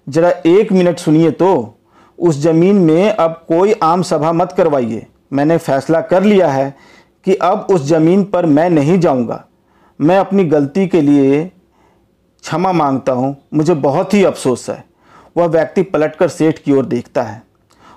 जरा 0.08 0.30
एक 0.48 0.72
मिनट 0.72 1.00
सुनिए 1.00 1.32
तो। 1.32 1.78
उस 2.20 2.40
ज़मीन 2.40 2.76
में 2.78 3.10
अब 3.10 3.44
कोई 3.48 3.74
आम 3.84 4.02
सभा 4.02 4.32
मत 4.32 4.52
करवाइए। 4.52 5.06
मैंने 5.34 5.58
फैसला 5.58 6.02
कर 6.02 6.24
लिया 6.24 6.48
है 6.48 6.76
कि 7.26 7.36
अब 7.36 7.68
उस 7.70 7.82
ज़मीन 7.84 8.24
पर 8.26 8.46
मैं 8.46 8.70
नहीं 8.70 9.00
जाऊँगा। 9.00 9.44
मैं 10.02 10.18
अपनी 10.18 10.44
गलती 10.44 10.88
के 10.88 11.02
लिए 11.02 11.46
क्षमा 12.42 12.72
माँगता 12.72 13.12
हूँ। 13.12 13.38
मुझे 13.54 13.74
बहुत 13.74 14.14
ही 14.14 14.24
अफसोस 14.24 14.70
है। 14.70 14.84
वह 15.38 15.46
व्यक्ति 15.46 15.82
पलटकर 15.82 16.28
सेठ 16.28 16.60
की 16.60 16.72
ओर 16.72 16.86
देखता 16.86 17.24
है 17.24 17.44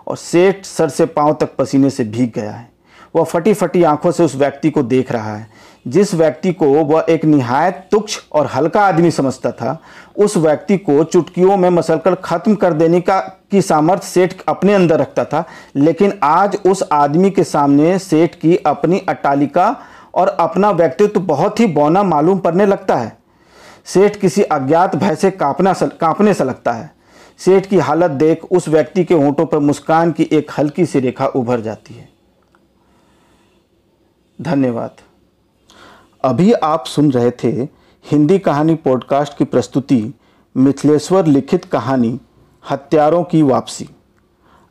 और 0.06 0.16
सेठ 0.16 0.64
सर 0.64 0.88
से 0.88 1.06
पाँव 1.06 1.36
तक 1.40 1.56
पसीने 1.56 1.90
से 1.90 2.04
भीग 2.04 2.32
गया 2.34 2.50
है। 2.50 2.70
वह 3.16 3.24
फटी 3.24 3.54
फटी 3.54 3.82
आँखों 3.82 4.10
से 4.10 4.24
उस 4.24 4.34
व्यक्ति 4.34 4.70
को 4.70 4.82
देख 4.82 5.12
रहा 5.12 5.36
है। 5.36 5.50
जिस 5.88 6.14
व्यक्ति 6.14 6.52
को 6.52 6.66
वह 6.66 7.06
एक 7.08 7.24
निहायत 7.24 7.88
तुक्ष 7.90 8.18
और 8.32 8.46
हल्का 8.46 8.80
आदमी 8.80 9.10
समझता 9.10 9.52
था, 9.52 9.82
उस 10.16 10.36
व्यक्ति 10.36 10.78
को 10.78 11.04
चुटकियों 11.04 11.56
में 11.56 11.70
मसलकर 11.70 12.14
खत्म 12.14 12.54
कर 12.54 12.72
देने 12.72 13.00
का, 13.00 13.20
की 13.50 13.62
सामर्थ्य 13.62 14.06
सेठ 14.06 14.32
अपने 14.48 14.74
अंदर 14.74 14.98
रखता 14.98 15.24
था। 15.24 15.44
लेकिन 15.76 16.12
आज 16.22 16.58
उस 16.66 16.88
आदमी 16.92 17.30
के 17.30 17.44
सामने 17.44 17.98
सेठ 17.98 18.34
की 18.34 18.56
अपनी 18.56 18.98
अट्टालिका 19.08 19.76
और 20.18 20.28
अपना 20.28 20.70
व्यक्तित्व 20.70 21.20
बहुत 21.20 21.60
ही 21.60 21.66
बौना 21.66 22.02
मालूम 22.02 22.38
पड़ने 22.38 22.66
लगता 22.66 22.96
है। 22.96 23.18
सेठ 23.84 24.16
किसी 24.16 24.42
अज्ञात 24.42 24.96
भय 24.96 25.16
से 25.16 25.30
कांपना 25.30 25.72
कांपने 25.72 26.34
सा 26.34 26.44
लगता 26.44 26.72
है। 26.72 26.94
सेठ 27.38 27.66
की 27.66 27.78
हालत 27.78 28.10
देख 28.10 28.44
उस 28.44 28.68
व्यक्ति 28.68 29.04
के 29.04 29.14
होंठों 29.14 29.46
पर 29.46 29.58
मुस्कान 29.58 30.12
की 30.12 30.28
एक 30.32 30.50
हल्की 30.58 30.86
सी 30.86 31.00
रेखा 31.00 31.26
उभर 31.26 31.60
जाती 31.60 31.94
है। 31.94 32.08
धन्यवाद। 34.42 34.90
अभी 36.24 36.52
आप 36.52 36.86
सुन 36.86 37.10
रहे 37.10 37.30
थे 37.30 37.68
हिंदी 38.10 38.38
कहानी 38.38 38.74
पॉडकास्ट 38.74 39.36
की 39.36 39.44
प्रस्तुति 39.44 40.14
मिथिलेश्वर 40.56 41.26
लिखित 41.26 41.64
कहानी, 41.64 42.20
हत्यारों 42.70 43.24
की 43.24 43.42
वापसी। 43.42 43.88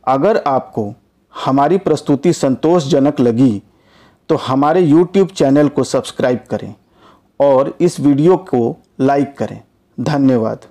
अगर 0.04 0.42
आपको 0.46 0.94
हमारी 1.44 1.78
प्रस्तुति 1.78 2.32
संतोषजनक 2.32 3.20
लगी 3.20 3.62
तो 4.28 4.36
हमारे 4.36 4.86
YouTube 4.86 5.32
चैनल 5.32 5.68
को 5.68 5.84
सब्सक्राइब 5.84 6.40
करें 6.50 6.74
और 7.40 7.76
इस 7.80 8.00
वीडियो 8.00 8.36
को 8.36 8.76
लाइक 9.00 9.36
करें। 9.38 9.60
धन्यवाद। 10.00 10.64